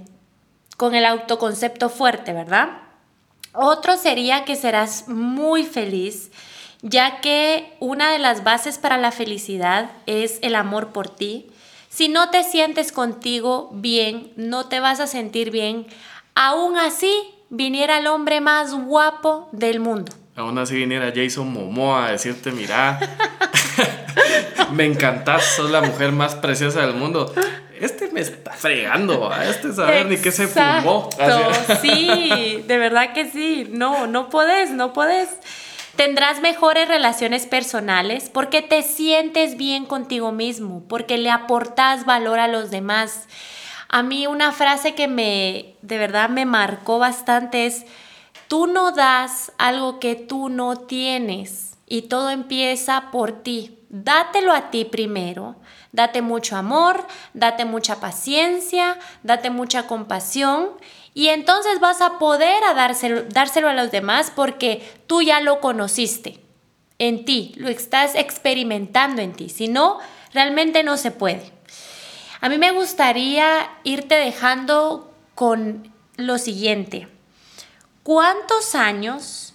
con 0.78 0.94
el 0.94 1.04
autoconcepto 1.04 1.90
fuerte, 1.90 2.32
¿verdad? 2.32 2.70
Otro 3.52 3.98
sería 3.98 4.44
que 4.44 4.56
serás 4.56 5.08
muy 5.08 5.64
feliz, 5.64 6.30
ya 6.82 7.20
que 7.20 7.76
una 7.80 8.10
de 8.10 8.18
las 8.18 8.44
bases 8.44 8.78
para 8.78 8.96
la 8.96 9.12
felicidad 9.12 9.90
es 10.06 10.38
el 10.42 10.54
amor 10.54 10.88
por 10.88 11.08
ti. 11.08 11.50
Si 11.88 12.08
no 12.08 12.30
te 12.30 12.44
sientes 12.44 12.92
contigo 12.92 13.70
bien, 13.72 14.32
no 14.36 14.66
te 14.66 14.80
vas 14.80 15.00
a 15.00 15.06
sentir 15.06 15.50
bien, 15.50 15.86
aún 16.34 16.76
así 16.76 17.12
viniera 17.50 17.98
el 17.98 18.06
hombre 18.06 18.40
más 18.40 18.74
guapo 18.74 19.48
del 19.52 19.80
mundo. 19.80 20.12
Aún 20.36 20.56
así 20.58 20.76
viniera 20.76 21.12
Jason 21.12 21.52
Momoa 21.52 22.06
a 22.06 22.12
decirte, 22.12 22.52
mira, 22.52 23.00
me 24.72 24.84
encantas, 24.84 25.44
sos 25.56 25.70
la 25.70 25.80
mujer 25.80 26.12
más 26.12 26.36
preciosa 26.36 26.86
del 26.86 26.94
mundo. 26.94 27.34
Este 27.80 28.08
me 28.12 28.20
está 28.20 28.52
fregando, 28.52 29.32
a 29.32 29.46
este 29.46 29.72
saber 29.72 30.06
ni 30.06 30.16
qué 30.16 30.30
se 30.30 30.46
fumó. 30.46 31.10
Sí, 31.80 32.62
de 32.66 32.78
verdad 32.78 33.12
que 33.12 33.30
sí. 33.30 33.68
No, 33.70 34.06
no 34.06 34.28
puedes, 34.28 34.70
no 34.70 34.92
puedes. 34.92 35.28
Tendrás 35.98 36.40
mejores 36.40 36.86
relaciones 36.86 37.46
personales 37.46 38.30
porque 38.30 38.62
te 38.62 38.84
sientes 38.84 39.56
bien 39.56 39.84
contigo 39.84 40.30
mismo, 40.30 40.84
porque 40.88 41.18
le 41.18 41.28
aportas 41.28 42.04
valor 42.04 42.38
a 42.38 42.46
los 42.46 42.70
demás. 42.70 43.26
A 43.88 44.04
mí 44.04 44.28
una 44.28 44.52
frase 44.52 44.94
que 44.94 45.08
me, 45.08 45.74
de 45.82 45.98
verdad 45.98 46.28
me 46.28 46.44
marcó 46.44 47.00
bastante 47.00 47.66
es, 47.66 47.84
Tú 48.46 48.68
no 48.68 48.92
das 48.92 49.50
algo 49.58 49.98
que 49.98 50.14
tú 50.14 50.48
no 50.50 50.76
tienes 50.76 51.76
y 51.84 52.02
todo 52.02 52.30
empieza 52.30 53.10
por 53.10 53.42
ti. 53.42 53.80
Dátelo 53.88 54.52
a 54.52 54.70
ti 54.70 54.84
primero. 54.84 55.56
Date 55.90 56.22
mucho 56.22 56.56
amor, 56.56 57.08
date 57.34 57.64
mucha 57.64 57.98
paciencia, 57.98 58.98
date 59.24 59.50
mucha 59.50 59.88
compasión 59.88 60.68
y 61.18 61.30
entonces 61.30 61.80
vas 61.80 62.00
a 62.00 62.20
poder 62.20 62.62
a 62.62 62.74
dárselo, 62.74 63.24
dárselo 63.24 63.68
a 63.68 63.74
los 63.74 63.90
demás 63.90 64.30
porque 64.32 64.88
tú 65.08 65.20
ya 65.20 65.40
lo 65.40 65.58
conociste 65.58 66.38
en 67.00 67.24
ti, 67.24 67.54
lo 67.56 67.68
estás 67.68 68.14
experimentando 68.14 69.20
en 69.20 69.32
ti. 69.32 69.48
Si 69.48 69.66
no, 69.66 69.98
realmente 70.32 70.84
no 70.84 70.96
se 70.96 71.10
puede. 71.10 71.50
A 72.40 72.48
mí 72.48 72.56
me 72.56 72.70
gustaría 72.70 73.68
irte 73.82 74.14
dejando 74.14 75.12
con 75.34 75.92
lo 76.14 76.38
siguiente. 76.38 77.08
¿Cuántos 78.04 78.76
años 78.76 79.54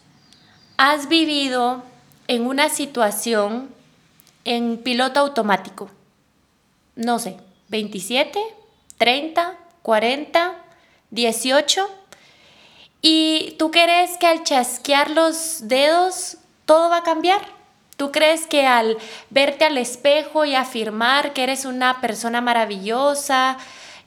has 0.76 1.08
vivido 1.08 1.82
en 2.28 2.46
una 2.46 2.68
situación 2.68 3.74
en 4.44 4.80
piloto 4.84 5.22
automático? 5.22 5.90
No 6.98 7.20
sé, 7.20 7.38
27, 7.70 8.38
30, 8.98 9.56
40, 9.82 10.63
18. 11.14 11.90
¿Y 13.02 13.56
tú 13.58 13.72
crees 13.72 14.18
que 14.18 14.28
al 14.28 14.44
chasquear 14.44 15.10
los 15.12 15.68
dedos 15.68 16.38
todo 16.66 16.90
va 16.90 16.98
a 16.98 17.04
cambiar? 17.04 17.42
¿Tú 17.98 18.12
crees 18.12 18.48
que 18.48 18.66
al 18.66 18.98
verte 19.30 19.66
al 19.66 19.78
espejo 19.78 20.46
y 20.46 20.56
afirmar 20.56 21.34
que 21.34 21.44
eres 21.44 21.66
una 21.66 22.02
persona 22.02 22.42
maravillosa, 22.42 23.58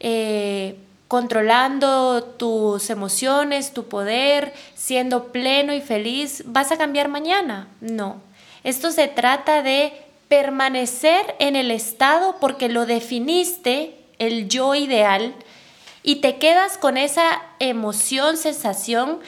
eh, 0.00 0.76
controlando 1.08 2.24
tus 2.24 2.90
emociones, 2.90 3.72
tu 3.72 3.88
poder, 3.88 4.52
siendo 4.74 5.28
pleno 5.28 5.72
y 5.72 5.80
feliz, 5.80 6.42
vas 6.46 6.72
a 6.72 6.76
cambiar 6.76 7.08
mañana. 7.08 7.68
No. 7.80 8.20
Esto 8.64 8.90
se 8.90 9.06
trata 9.06 9.62
de 9.62 9.92
permanecer 10.28 11.36
en 11.38 11.54
el 11.54 11.70
estado 11.70 12.36
porque 12.40 12.68
lo 12.68 12.86
definiste, 12.86 13.94
el 14.18 14.48
yo 14.48 14.74
ideal, 14.74 15.34
y 16.06 16.16
te 16.16 16.36
quedas 16.36 16.78
con 16.78 16.96
esa 16.96 17.42
emoción, 17.58 18.36
sensación, 18.36 19.18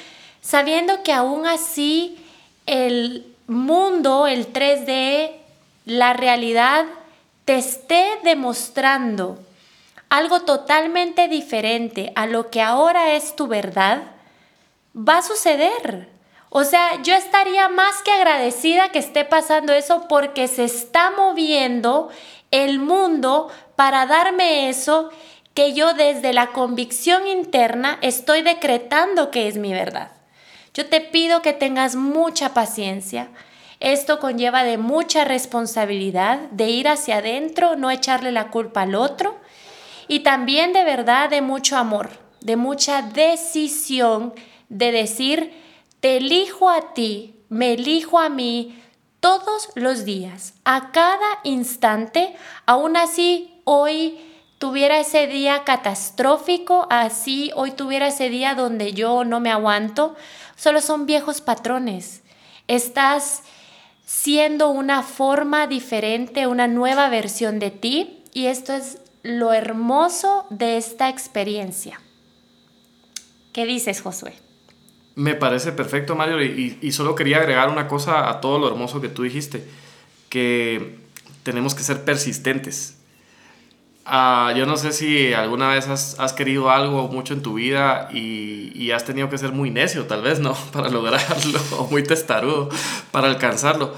sabiendo 0.40 1.02
que 1.02 1.12
aún 1.12 1.44
así 1.44 2.24
el 2.66 3.26
mundo, 3.48 4.28
el 4.28 4.52
3D, 4.52 5.32
la 5.86 6.12
realidad, 6.12 6.86
te 7.44 7.56
esté 7.56 8.06
demostrando 8.22 9.40
algo 10.08 10.42
totalmente 10.42 11.26
diferente 11.26 12.12
a 12.14 12.26
lo 12.26 12.48
que 12.48 12.62
ahora 12.62 13.14
es 13.14 13.34
tu 13.34 13.48
verdad, 13.48 14.12
va 14.96 15.18
a 15.18 15.22
suceder. 15.22 16.08
O 16.48 16.62
sea, 16.62 17.02
yo 17.02 17.12
estaría 17.14 17.68
más 17.68 18.02
que 18.04 18.12
agradecida 18.12 18.92
que 18.92 19.00
esté 19.00 19.24
pasando 19.24 19.72
eso 19.72 20.06
porque 20.08 20.46
se 20.46 20.62
está 20.62 21.10
moviendo 21.10 22.08
el 22.52 22.78
mundo 22.78 23.50
para 23.74 24.06
darme 24.06 24.68
eso 24.68 25.10
que 25.58 25.72
yo 25.72 25.92
desde 25.92 26.32
la 26.32 26.52
convicción 26.52 27.26
interna 27.26 27.98
estoy 28.00 28.42
decretando 28.42 29.32
que 29.32 29.48
es 29.48 29.56
mi 29.56 29.72
verdad. 29.72 30.12
Yo 30.72 30.86
te 30.86 31.00
pido 31.00 31.42
que 31.42 31.52
tengas 31.52 31.96
mucha 31.96 32.54
paciencia. 32.54 33.30
Esto 33.80 34.20
conlleva 34.20 34.62
de 34.62 34.78
mucha 34.78 35.24
responsabilidad, 35.24 36.38
de 36.52 36.68
ir 36.70 36.86
hacia 36.86 37.16
adentro, 37.16 37.74
no 37.74 37.90
echarle 37.90 38.30
la 38.30 38.52
culpa 38.52 38.82
al 38.82 38.94
otro 38.94 39.36
y 40.06 40.20
también 40.20 40.72
de 40.72 40.84
verdad 40.84 41.28
de 41.28 41.42
mucho 41.42 41.76
amor, 41.76 42.10
de 42.40 42.54
mucha 42.54 43.02
decisión 43.02 44.34
de 44.68 44.92
decir, 44.92 45.52
te 45.98 46.18
elijo 46.18 46.70
a 46.70 46.94
ti, 46.94 47.34
me 47.48 47.72
elijo 47.72 48.20
a 48.20 48.28
mí 48.28 48.80
todos 49.18 49.70
los 49.74 50.04
días, 50.04 50.54
a 50.64 50.92
cada 50.92 51.40
instante, 51.42 52.36
aún 52.64 52.96
así 52.96 53.60
hoy 53.64 54.20
tuviera 54.58 54.98
ese 54.98 55.26
día 55.26 55.64
catastrófico, 55.64 56.86
así 56.90 57.50
hoy 57.54 57.70
tuviera 57.70 58.08
ese 58.08 58.28
día 58.28 58.54
donde 58.54 58.92
yo 58.92 59.24
no 59.24 59.40
me 59.40 59.50
aguanto, 59.50 60.16
solo 60.56 60.80
son 60.80 61.06
viejos 61.06 61.40
patrones. 61.40 62.22
Estás 62.66 63.42
siendo 64.04 64.68
una 64.70 65.02
forma 65.02 65.66
diferente, 65.66 66.46
una 66.46 66.66
nueva 66.66 67.08
versión 67.08 67.58
de 67.58 67.70
ti 67.70 68.22
y 68.32 68.46
esto 68.46 68.72
es 68.72 68.98
lo 69.22 69.52
hermoso 69.52 70.46
de 70.50 70.76
esta 70.76 71.08
experiencia. 71.08 72.00
¿Qué 73.52 73.66
dices, 73.66 74.00
Josué? 74.02 74.34
Me 75.14 75.34
parece 75.34 75.72
perfecto, 75.72 76.14
Mario, 76.14 76.40
y, 76.42 76.92
solo 76.92 77.16
quería 77.16 77.38
agregar 77.38 77.70
una 77.70 77.88
cosa 77.88 78.30
a 78.30 78.40
todo 78.40 78.58
lo 78.60 78.68
hermoso 78.68 79.00
que 79.00 79.08
tú 79.08 79.24
dijiste, 79.24 79.64
que 80.28 80.98
tenemos 81.42 81.74
que 81.74 81.82
ser 81.82 82.04
persistentes. 82.04 82.97
Ah, 84.10 84.54
yo 84.56 84.64
no 84.64 84.76
sé 84.78 84.92
si 84.92 85.34
alguna 85.34 85.68
vez 85.68 85.86
has, 85.86 86.32
querido 86.32 86.70
algo 86.70 87.08
mucho 87.08 87.34
en 87.34 87.42
tu 87.42 87.54
vida 87.54 88.08
y, 88.12 88.72
y, 88.74 88.90
has 88.92 89.04
tenido 89.04 89.28
que 89.28 89.36
ser 89.36 89.52
muy 89.52 89.70
necio, 89.70 90.06
tal 90.06 90.22
vez, 90.22 90.40
¿no? 90.40 90.54
Para 90.72 90.88
lograrlo, 90.88 91.60
o 91.78 91.88
muy 91.88 92.02
testarudo 92.02 92.70
para 93.10 93.28
alcanzarlo. 93.28 93.92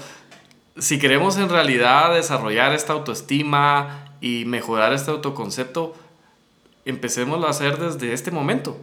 Si 0.77 0.99
queremos 0.99 1.37
en 1.37 1.47
realidad 1.47 2.13
desarrollar 2.13 2.73
esta 2.73 2.93
autoestima, 2.93 4.11
y 4.21 4.45
mejorar 4.45 4.93
este 4.93 5.11
autoconcepto, 5.11 5.95
empecemos 6.85 7.43
a 7.43 7.49
hacer 7.49 7.77
desde 7.77 8.13
este 8.13 8.31
momento. 8.31 8.77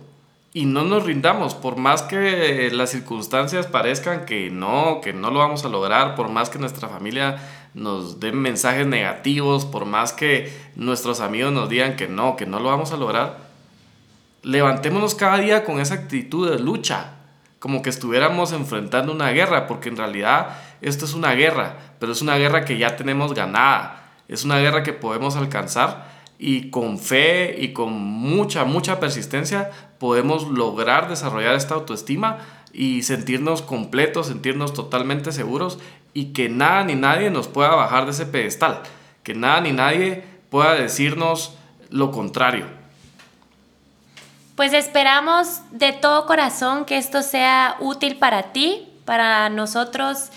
Y 0.53 0.67
no 0.67 0.83
nos 0.83 1.05
rindamos, 1.05 1.55
por 1.55 1.77
más 1.77 2.03
que 2.03 2.71
las 2.73 2.91
circunstancias 2.91 3.67
parezcan 3.67 4.27
que 4.27 4.51
no, 4.51 5.01
que 5.01 5.13
no 5.13 5.31
lo 5.31 5.39
vamos 5.39 5.65
a 5.65 5.69
lograr, 5.69 6.17
por 6.17 6.29
más 6.29 6.51
que 6.51 6.59
nuestra 6.59 6.89
familia 6.89 7.39
nos 7.79 8.21
dé 8.21 8.33
mensajes 8.33 8.87
negativos, 8.87 9.65
por 9.65 9.85
más 9.85 10.13
que 10.13 10.53
nuestros 10.77 11.21
amigos 11.21 11.53
nos 11.53 11.69
digan 11.69 11.97
que 11.97 12.09
no, 12.09 12.37
que 12.37 12.47
no 12.47 12.61
lo 12.61 12.69
vamos 12.69 12.93
a 12.93 12.97
lograr, 12.97 13.49
levantémonos 14.43 15.15
cada 15.15 15.39
día 15.39 15.65
con 15.65 15.81
esa 15.81 15.95
actitud 15.95 16.51
de 16.51 16.59
lucha, 16.59 17.15
como 17.59 17.83
que 17.83 17.91
estuviéramos 17.91 18.53
enfrentando 18.53 19.13
una 19.13 19.31
guerra, 19.31 19.67
porque 19.67 19.89
en 19.89 19.97
realidad 19.97 20.59
esto 20.81 21.05
es 21.05 21.15
una 21.15 21.33
guerra, 21.33 21.77
pero 21.99 22.13
es 22.13 22.23
una 22.23 22.37
guerra 22.37 22.65
que 22.65 22.79
ya 22.79 22.97
tenemos 22.97 23.35
ganada 23.35 23.99
es 24.29 24.45
una 24.45 24.59
guerra 24.59 24.83
que 24.83 24.93
podemos 24.93 25.37
alcanzar 25.37 26.07
y 26.39 26.71
con 26.71 26.99
fe 26.99 27.57
y 27.59 27.73
con 27.73 27.93
mucha, 27.95 28.65
mucha 28.65 29.01
persistencia 29.01 29.71
podemos 29.99 30.47
lograr 30.49 31.09
desarrollar 31.09 31.55
esta 31.55 31.75
autoestima 31.75 32.39
y 32.79 33.03
sentirnos 33.03 33.61
completos, 33.61 34.29
sentirnos 34.29 34.73
totalmente 34.73 35.33
seguros 35.33 35.81
y 36.15 36.27
que 36.27 36.49
nada 36.49 36.85
ni 36.85 36.95
nadie 36.95 37.29
nos 37.29 37.49
pueda 37.49 37.71
bajar 37.71 38.05
de 38.05 38.13
ese 38.13 38.25
pedestal, 38.25 38.83
que 39.25 39.35
nada 39.35 39.61
ni 39.61 39.73
nadie 39.73 40.23
pueda 40.49 40.75
decirnos 40.75 41.57
lo 41.91 42.13
contrario. 42.13 42.67
Pues 44.55 44.73
esperamos 44.75 45.61
de 45.73 45.91
todo 45.91 46.25
corazón 46.27 46.85
que 46.85 46.99
esto 46.99 47.23
sea 47.23 47.75
útil 47.81 48.15
para 48.15 48.53
ti, 48.53 48.87
para 49.05 49.49
nosotros 49.49 50.29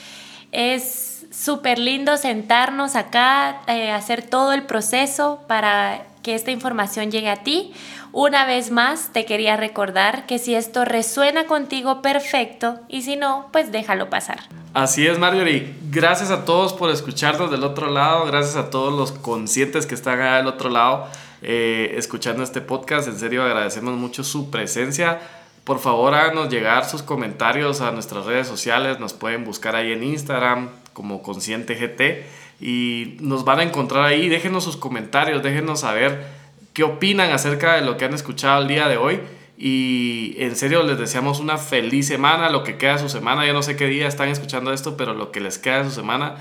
es 0.51 1.27
súper 1.31 1.77
lindo 1.77 2.17
sentarnos 2.17 2.95
acá, 2.95 3.61
eh, 3.67 3.91
hacer 3.91 4.23
todo 4.23 4.51
el 4.53 4.63
proceso 4.63 5.41
para 5.47 6.07
que 6.23 6.33
esta 6.33 6.49
información 6.49 7.11
llegue 7.11 7.29
a 7.29 7.43
ti. 7.43 7.71
Una 8.13 8.45
vez 8.45 8.71
más, 8.71 9.13
te 9.13 9.25
quería 9.25 9.55
recordar 9.55 10.25
que 10.25 10.37
si 10.37 10.53
esto 10.53 10.83
resuena 10.83 11.45
contigo, 11.45 12.01
perfecto, 12.01 12.79
y 12.89 13.03
si 13.03 13.15
no, 13.15 13.47
pues 13.53 13.71
déjalo 13.71 14.09
pasar. 14.09 14.39
Así 14.73 15.07
es, 15.07 15.17
Marjorie. 15.17 15.73
Gracias 15.89 16.29
a 16.29 16.43
todos 16.43 16.73
por 16.73 16.89
escucharnos 16.89 17.49
del 17.51 17.63
otro 17.63 17.89
lado, 17.89 18.25
gracias 18.25 18.57
a 18.57 18.69
todos 18.69 18.93
los 18.93 19.13
conscientes 19.13 19.85
que 19.85 19.95
están 19.95 20.19
allá 20.19 20.37
del 20.37 20.47
otro 20.47 20.69
lado 20.69 21.07
eh, 21.41 21.95
escuchando 21.97 22.43
este 22.43 22.59
podcast. 22.59 23.07
En 23.07 23.17
serio, 23.17 23.43
agradecemos 23.43 23.93
mucho 23.95 24.25
su 24.25 24.51
presencia. 24.51 25.19
Por 25.63 25.79
favor, 25.79 26.13
háganos 26.13 26.49
llegar 26.49 26.83
sus 26.83 27.03
comentarios 27.03 27.79
a 27.79 27.91
nuestras 27.91 28.25
redes 28.25 28.47
sociales. 28.47 28.99
Nos 28.99 29.13
pueden 29.13 29.45
buscar 29.45 29.75
ahí 29.75 29.93
en 29.93 30.03
Instagram 30.03 30.69
como 30.91 31.23
Consciente 31.23 31.75
GT 31.75 32.25
y 32.59 33.17
nos 33.21 33.45
van 33.45 33.59
a 33.59 33.63
encontrar 33.63 34.03
ahí. 34.03 34.27
Déjenos 34.27 34.65
sus 34.65 34.75
comentarios, 34.75 35.41
déjenos 35.41 35.79
saber 35.81 36.40
qué 36.73 36.83
opinan 36.83 37.31
acerca 37.31 37.75
de 37.75 37.81
lo 37.81 37.97
que 37.97 38.05
han 38.05 38.13
escuchado 38.13 38.61
el 38.61 38.67
día 38.67 38.87
de 38.87 38.97
hoy. 38.97 39.19
Y 39.57 40.35
en 40.39 40.55
serio 40.55 40.81
les 40.83 40.97
deseamos 40.97 41.39
una 41.39 41.57
feliz 41.57 42.07
semana, 42.07 42.49
lo 42.49 42.63
que 42.63 42.77
queda 42.77 42.93
de 42.93 42.99
su 42.99 43.09
semana. 43.09 43.45
Yo 43.45 43.53
no 43.53 43.61
sé 43.61 43.75
qué 43.75 43.85
día 43.85 44.07
están 44.07 44.29
escuchando 44.29 44.73
esto, 44.73 44.97
pero 44.97 45.13
lo 45.13 45.31
que 45.31 45.39
les 45.39 45.59
queda 45.59 45.83
de 45.83 45.89
su 45.89 45.95
semana, 45.95 46.35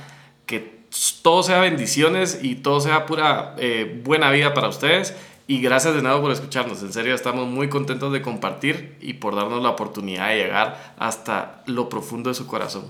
que 0.46 0.80
todo 1.22 1.42
sea 1.42 1.60
bendiciones 1.60 2.40
y 2.42 2.56
todo 2.56 2.80
sea 2.80 3.04
pura 3.06 3.54
eh, 3.58 4.00
buena 4.04 4.30
vida 4.30 4.54
para 4.54 4.68
ustedes. 4.68 5.14
Y 5.46 5.60
gracias 5.60 5.94
de 5.94 6.02
nuevo 6.02 6.22
por 6.22 6.30
escucharnos. 6.30 6.80
En 6.82 6.92
serio, 6.92 7.14
estamos 7.14 7.46
muy 7.48 7.68
contentos 7.68 8.12
de 8.12 8.22
compartir 8.22 8.96
y 9.00 9.14
por 9.14 9.34
darnos 9.34 9.62
la 9.62 9.70
oportunidad 9.70 10.28
de 10.28 10.36
llegar 10.36 10.94
hasta 10.96 11.62
lo 11.66 11.88
profundo 11.88 12.30
de 12.30 12.34
su 12.34 12.46
corazón. 12.46 12.84